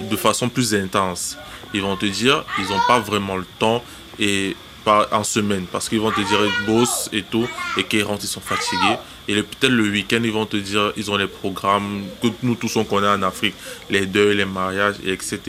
de 0.00 0.16
façon 0.16 0.48
plus 0.48 0.74
intense. 0.74 1.36
Ils 1.74 1.82
vont 1.82 1.96
te 1.96 2.06
dire, 2.06 2.44
ils 2.58 2.68
n'ont 2.68 2.80
pas 2.86 3.00
vraiment 3.00 3.36
le 3.36 3.46
temps 3.58 3.82
et 4.18 4.56
pas 4.84 5.08
en 5.12 5.24
semaine 5.24 5.66
parce 5.70 5.88
qu'ils 5.88 6.00
vont 6.00 6.10
te 6.10 6.20
dire 6.20 6.38
ils 6.44 6.66
bossent 6.66 7.08
et 7.12 7.22
tout 7.22 7.48
et 7.76 7.84
qu'ils 7.84 8.02
rentrent, 8.02 8.24
ils 8.24 8.28
sont 8.28 8.40
fatigués. 8.40 8.96
Et 9.28 9.34
peut-être 9.34 9.72
le 9.72 9.84
week-end, 9.84 10.20
ils 10.24 10.32
vont 10.32 10.46
te 10.46 10.56
dire, 10.56 10.92
ils 10.96 11.10
ont 11.10 11.16
les 11.16 11.28
programmes 11.28 12.04
que 12.20 12.28
nous 12.42 12.56
tous 12.56 12.76
on 12.76 12.84
connaît 12.84 13.08
en 13.08 13.22
Afrique, 13.22 13.54
les 13.88 14.06
deuils, 14.06 14.36
les 14.36 14.44
mariages, 14.44 14.96
et 15.04 15.12
etc. 15.12 15.40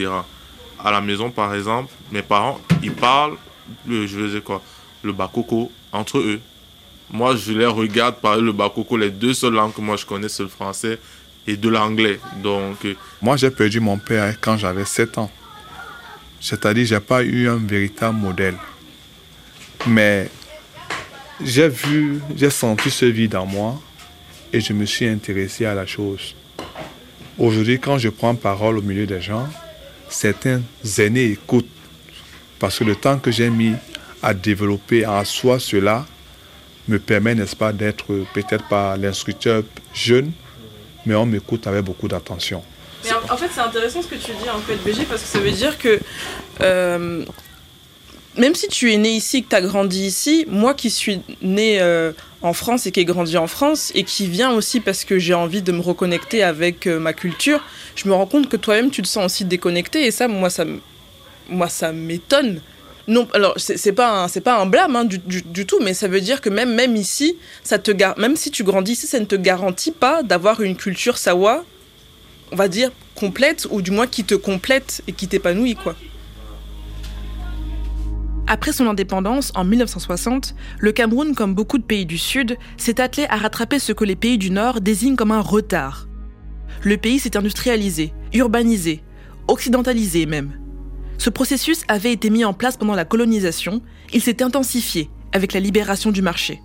À 0.82 0.92
la 0.92 1.00
maison, 1.00 1.30
par 1.30 1.54
exemple, 1.54 1.92
mes 2.12 2.22
parents, 2.22 2.60
ils 2.82 2.92
parlent, 2.92 3.36
le, 3.86 4.06
je 4.06 4.16
veux 4.16 4.28
dire 4.28 4.44
quoi, 4.44 4.62
le 5.02 5.12
bakoko 5.12 5.72
entre 5.92 6.18
eux. 6.18 6.40
Moi, 7.10 7.36
je 7.36 7.52
les 7.52 7.66
regarde 7.66 8.16
parler 8.16 8.42
le 8.42 8.52
bakoko, 8.52 8.96
les 8.96 9.10
deux 9.10 9.34
seules 9.34 9.54
langues 9.54 9.74
que 9.74 9.80
moi 9.80 9.96
je 9.96 10.06
connais, 10.06 10.28
c'est 10.28 10.42
le 10.42 10.48
français 10.48 10.98
et 11.46 11.56
de 11.56 11.68
l'anglais. 11.68 12.18
Donc, 12.42 12.84
euh, 12.84 12.94
Moi, 13.20 13.36
j'ai 13.36 13.50
perdu 13.50 13.80
mon 13.80 13.98
père 13.98 14.34
quand 14.40 14.56
j'avais 14.56 14.84
7 14.84 15.18
ans. 15.18 15.30
C'est-à-dire, 16.40 16.86
j'ai 16.86 17.00
pas 17.00 17.22
eu 17.22 17.48
un 17.48 17.56
véritable 17.56 18.18
modèle. 18.18 18.56
Mais 19.86 20.30
j'ai 21.42 21.68
vu, 21.68 22.20
j'ai 22.36 22.50
senti 22.50 22.90
ce 22.90 23.04
vide 23.06 23.36
en 23.36 23.46
moi 23.46 23.80
et 24.52 24.60
je 24.60 24.72
me 24.72 24.84
suis 24.86 25.06
intéressé 25.06 25.66
à 25.66 25.74
la 25.74 25.86
chose. 25.86 26.34
Aujourd'hui, 27.38 27.78
quand 27.80 27.98
je 27.98 28.08
prends 28.08 28.34
parole 28.34 28.78
au 28.78 28.82
milieu 28.82 29.06
des 29.06 29.20
gens, 29.20 29.48
certains 30.08 30.62
aînés 30.98 31.32
écoutent 31.32 31.68
parce 32.58 32.78
que 32.78 32.84
le 32.84 32.96
temps 32.96 33.18
que 33.18 33.30
j'ai 33.30 33.50
mis 33.50 33.74
à 34.22 34.32
développer 34.32 35.04
en 35.04 35.24
soi 35.24 35.58
cela 35.58 36.06
me 36.88 36.98
permet, 36.98 37.34
n'est-ce 37.34 37.56
pas, 37.56 37.72
d'être 37.72 38.06
peut-être 38.34 38.68
pas 38.68 38.96
l'instructeur 38.96 39.62
jeune, 39.92 40.32
mais 41.06 41.14
on 41.14 41.26
m'écoute 41.26 41.66
avec 41.66 41.84
beaucoup 41.84 42.08
d'attention. 42.08 42.62
Mais 43.04 43.10
en, 43.30 43.36
fait, 43.36 43.48
c'est 43.52 43.60
intéressant 43.60 44.00
ce 44.02 44.06
que 44.06 44.14
tu 44.14 44.32
dis, 44.32 44.48
en 44.48 44.60
fait, 44.60 44.76
BG, 44.76 45.04
parce 45.04 45.22
que 45.22 45.28
ça 45.28 45.38
veut 45.38 45.50
dire 45.50 45.76
que 45.76 46.00
euh, 46.62 47.24
même 48.36 48.54
si 48.54 48.68
tu 48.68 48.92
es 48.92 48.96
né 48.96 49.10
ici, 49.10 49.42
que 49.42 49.50
tu 49.50 49.56
as 49.56 49.60
grandi 49.60 50.06
ici, 50.06 50.44
moi 50.48 50.74
qui 50.74 50.90
suis 50.90 51.20
né 51.42 51.80
euh, 51.80 52.12
en 52.42 52.52
France 52.52 52.86
et 52.86 52.92
qui 52.92 53.00
ai 53.00 53.04
grandi 53.04 53.36
en 53.36 53.46
France, 53.46 53.92
et 53.94 54.04
qui 54.04 54.26
vient 54.26 54.52
aussi 54.52 54.80
parce 54.80 55.04
que 55.04 55.18
j'ai 55.18 55.34
envie 55.34 55.62
de 55.62 55.72
me 55.72 55.80
reconnecter 55.80 56.42
avec 56.42 56.86
euh, 56.86 56.98
ma 56.98 57.12
culture, 57.12 57.62
je 57.94 58.08
me 58.08 58.14
rends 58.14 58.26
compte 58.26 58.48
que 58.48 58.56
toi-même, 58.56 58.90
tu 58.90 59.02
te 59.02 59.08
sens 59.08 59.26
aussi 59.26 59.44
déconnecté, 59.44 60.06
et 60.06 60.10
ça, 60.10 60.26
moi, 60.26 60.50
ça, 60.50 60.64
moi, 61.48 61.68
ça 61.68 61.92
m'étonne. 61.92 62.60
Non, 63.06 63.28
alors 63.34 63.54
c'est 63.58 63.92
pas 63.92 64.26
pas 64.44 64.60
un 64.60 64.66
blâme 64.66 64.96
hein, 64.96 65.04
du, 65.04 65.66
tout, 65.66 65.78
mais 65.82 65.92
ça 65.92 66.08
veut 66.08 66.20
dire 66.20 66.40
que 66.40 66.48
même 66.48 66.96
ici, 66.96 67.36
ça 67.62 67.78
même 68.16 68.36
si 68.36 68.50
tu 68.50 68.64
grandis 68.64 68.92
ici, 68.92 69.06
ça 69.06 69.20
ne 69.20 69.26
te 69.26 69.36
garantit 69.36 69.92
pas 69.92 70.22
d'avoir 70.22 70.62
une 70.62 70.76
culture 70.76 71.18
sawa 71.18 71.64
on 72.52 72.56
va 72.56 72.68
dire, 72.68 72.90
complète, 73.16 73.66
ou 73.70 73.82
du 73.82 73.90
moins 73.90 74.06
qui 74.06 74.22
te 74.22 74.34
complète 74.36 75.02
et 75.08 75.12
qui 75.12 75.26
t'épanouit, 75.26 75.74
quoi. 75.74 75.96
Après 78.46 78.72
son 78.72 78.86
indépendance, 78.86 79.50
en 79.56 79.64
1960, 79.64 80.54
le 80.78 80.92
Cameroun, 80.92 81.34
comme 81.34 81.54
beaucoup 81.54 81.78
de 81.78 81.82
pays 81.82 82.06
du 82.06 82.18
Sud, 82.18 82.56
s'est 82.76 83.00
attelé 83.00 83.26
à 83.30 83.36
rattraper 83.36 83.78
ce 83.78 83.92
que 83.92 84.04
les 84.04 84.16
pays 84.16 84.38
du 84.38 84.50
Nord 84.50 84.80
désignent 84.80 85.16
comme 85.16 85.32
un 85.32 85.40
retard. 85.40 86.06
Le 86.82 86.96
pays 86.96 87.18
s'est 87.18 87.36
industrialisé, 87.36 88.12
urbanisé, 88.34 89.02
occidentalisé 89.48 90.26
même. 90.26 90.52
Ce 91.18 91.30
processus 91.30 91.82
avait 91.88 92.12
été 92.12 92.30
mis 92.30 92.44
en 92.44 92.52
place 92.52 92.76
pendant 92.76 92.94
la 92.94 93.04
colonisation, 93.04 93.82
il 94.12 94.22
s'est 94.22 94.42
intensifié 94.42 95.10
avec 95.32 95.52
la 95.52 95.60
libération 95.60 96.10
du 96.10 96.22
marché. 96.22 96.60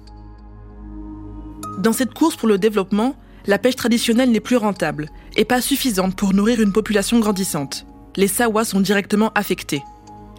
Dans 1.79 1.93
cette 1.93 2.13
course 2.13 2.35
pour 2.35 2.47
le 2.47 2.57
développement, 2.57 3.15
la 3.45 3.57
pêche 3.57 3.75
traditionnelle 3.75 4.31
n'est 4.31 4.39
plus 4.39 4.57
rentable 4.57 5.07
et 5.37 5.45
pas 5.45 5.61
suffisante 5.61 6.15
pour 6.15 6.33
nourrir 6.33 6.61
une 6.61 6.73
population 6.73 7.19
grandissante. 7.19 7.85
Les 8.15 8.27
Sawas 8.27 8.65
sont 8.65 8.81
directement 8.81 9.31
affectés. 9.33 9.81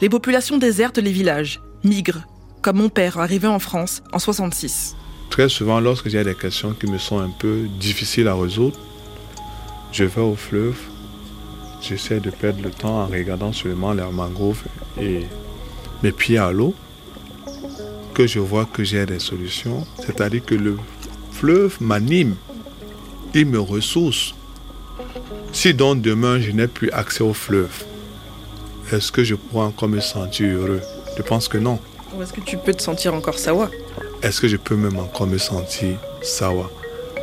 Les 0.00 0.08
populations 0.08 0.58
désertent 0.58 0.98
les 0.98 1.12
villages, 1.12 1.60
migrent, 1.82 2.26
comme 2.62 2.76
mon 2.76 2.88
père 2.88 3.18
arrivé 3.18 3.48
en 3.48 3.58
France 3.58 4.02
en 4.12 4.18
66. 4.18 4.96
Très 5.30 5.48
souvent, 5.48 5.80
lorsque 5.80 6.08
j'ai 6.08 6.22
des 6.24 6.34
questions 6.34 6.74
qui 6.74 6.86
me 6.86 6.98
sont 6.98 7.20
un 7.20 7.30
peu 7.30 7.66
difficiles 7.78 8.28
à 8.28 8.34
résoudre, 8.34 8.78
je 9.92 10.04
vais 10.04 10.20
au 10.20 10.34
fleuve, 10.34 10.76
j'essaie 11.80 12.20
de 12.20 12.30
perdre 12.30 12.62
le 12.62 12.70
temps 12.70 13.02
en 13.02 13.06
regardant 13.06 13.52
seulement 13.52 13.92
les 13.92 14.02
mangroves 14.04 14.62
et 15.00 15.26
mes 16.02 16.12
pieds 16.12 16.38
à 16.38 16.52
l'eau, 16.52 16.74
que 18.14 18.26
je 18.26 18.38
vois 18.38 18.66
que 18.66 18.84
j'ai 18.84 19.06
des 19.06 19.18
solutions. 19.18 19.86
C'est-à-dire 20.04 20.44
que 20.44 20.54
le 20.54 20.76
fleuve 21.32 21.76
m'anime, 21.80 22.36
il 23.34 23.46
me 23.46 23.60
ressource. 23.60 24.34
Si 25.52 25.74
donc 25.74 26.00
demain 26.02 26.40
je 26.40 26.50
n'ai 26.50 26.68
plus 26.68 26.90
accès 26.90 27.22
au 27.22 27.34
fleuve, 27.34 27.84
est-ce 28.92 29.12
que 29.12 29.24
je 29.24 29.34
pourrais 29.34 29.66
encore 29.66 29.88
me 29.88 30.00
sentir 30.00 30.48
heureux? 30.48 30.80
Je 31.16 31.22
pense 31.22 31.48
que 31.48 31.58
non. 31.58 31.78
Ou 32.14 32.22
est-ce 32.22 32.32
que 32.32 32.40
tu 32.40 32.56
peux 32.56 32.74
te 32.74 32.82
sentir 32.82 33.14
encore 33.14 33.38
Sawa? 33.38 33.70
Est-ce 34.22 34.40
que 34.40 34.48
je 34.48 34.56
peux 34.56 34.76
même 34.76 34.98
encore 34.98 35.26
me 35.26 35.38
sentir 35.38 35.96
sawa? 36.22 36.70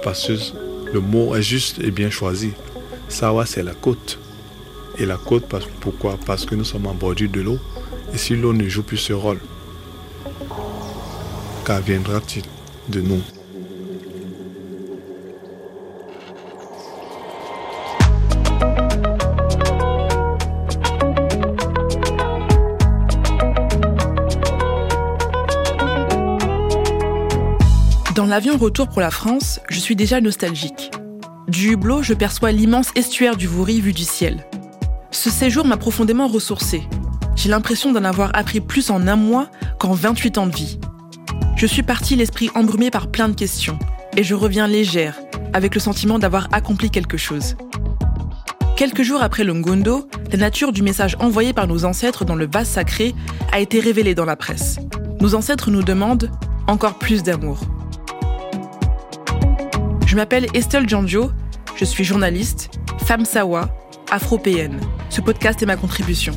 Parce 0.04 0.28
que 0.28 0.34
Le 0.93 1.02
mot 1.02 1.36
est 1.36 1.41
juste 1.41 1.80
et 1.80 1.91
bien 1.91 2.10
choisi. 2.10 2.52
Sawa, 3.10 3.46
c'est 3.46 3.63
la 3.63 3.74
côte. 3.74 4.17
Et 5.00 5.06
la 5.06 5.18
côte, 5.18 5.46
pourquoi? 5.80 6.18
Parce 6.26 6.46
que 6.46 6.56
nous 6.56 6.64
sommes 6.64 6.88
en 6.88 6.94
bordure 6.94 7.30
de 7.30 7.42
l'eau. 7.42 7.60
Et 8.14 8.18
si 8.18 8.36
l'eau 8.36 8.52
ne 8.54 8.68
joue 8.68 8.84
plus 8.84 8.98
ce 8.98 9.14
rôle, 9.14 9.40
qu'adviendra-t-il 11.66 12.44
de 12.90 13.02
nous? 13.02 13.22
Dans 28.16 28.26
l'avion 28.26 28.58
retour 28.58 28.90
pour 28.90 29.02
la 29.02 29.12
France, 29.12 29.60
je 29.70 29.80
suis 29.80 29.96
déjà 29.96 30.20
nostalgique. 30.22 30.90
Du 31.48 31.74
hublot, 31.74 32.02
je 32.02 32.16
perçois 32.16 32.52
l'immense 32.52 32.90
estuaire 32.96 33.38
du 33.38 33.46
Vouri 33.46 33.80
vu 33.80 33.94
du 33.94 34.04
ciel. 34.04 34.44
Ce 35.28 35.34
séjour 35.34 35.66
m'a 35.66 35.76
profondément 35.76 36.30
ressourcé. 36.30 36.88
J'ai 37.36 37.50
l'impression 37.50 37.92
d'en 37.92 38.06
avoir 38.06 38.32
appris 38.34 38.62
plus 38.62 38.90
en 38.90 39.10
un 39.10 39.18
mois 39.18 39.50
qu'en 39.78 39.92
28 39.92 40.38
ans 40.38 40.48
de 40.48 40.56
vie. 40.56 40.80
Je 41.58 41.66
suis 41.66 41.84
partie 41.84 42.16
l'esprit 42.16 42.50
embrumé 42.56 42.92
par 42.92 43.12
plein 43.12 43.28
de 43.28 43.36
questions, 43.36 43.78
et 44.16 44.24
je 44.24 44.34
reviens 44.36 44.68
légère, 44.68 45.20
avec 45.52 45.76
le 45.76 45.82
sentiment 45.82 46.18
d'avoir 46.18 46.48
accompli 46.54 46.90
quelque 46.90 47.18
chose. 47.18 47.58
Quelques 48.78 49.02
jours 49.02 49.22
après 49.22 49.44
le 49.44 49.54
Ngondo, 49.54 50.08
la 50.32 50.38
nature 50.38 50.72
du 50.72 50.82
message 50.82 51.18
envoyé 51.20 51.52
par 51.52 51.68
nos 51.68 51.84
ancêtres 51.84 52.24
dans 52.24 52.36
le 52.36 52.48
vase 52.48 52.70
sacré 52.70 53.13
a 53.52 53.60
été 53.60 53.82
révélée 53.82 54.16
dans 54.16 54.24
la 54.24 54.38
presse. 54.38 54.78
Nos 55.20 55.36
ancêtres 55.36 55.72
nous 55.72 55.84
demandent 55.84 56.32
encore 56.68 56.98
plus 56.98 57.22
d'amour. 57.22 57.60
Je 60.06 60.16
m'appelle 60.16 60.48
Estelle 60.54 60.88
Giangio, 60.88 61.32
je 61.76 61.84
suis 61.84 62.06
journaliste, 62.06 62.70
femme 63.06 63.26
sawa, 63.26 63.77
afropéenne. 64.12 64.80
Ce 65.10 65.22
podcast 65.22 65.62
est 65.62 65.65
ma 65.65 65.78
contribution. 65.78 66.34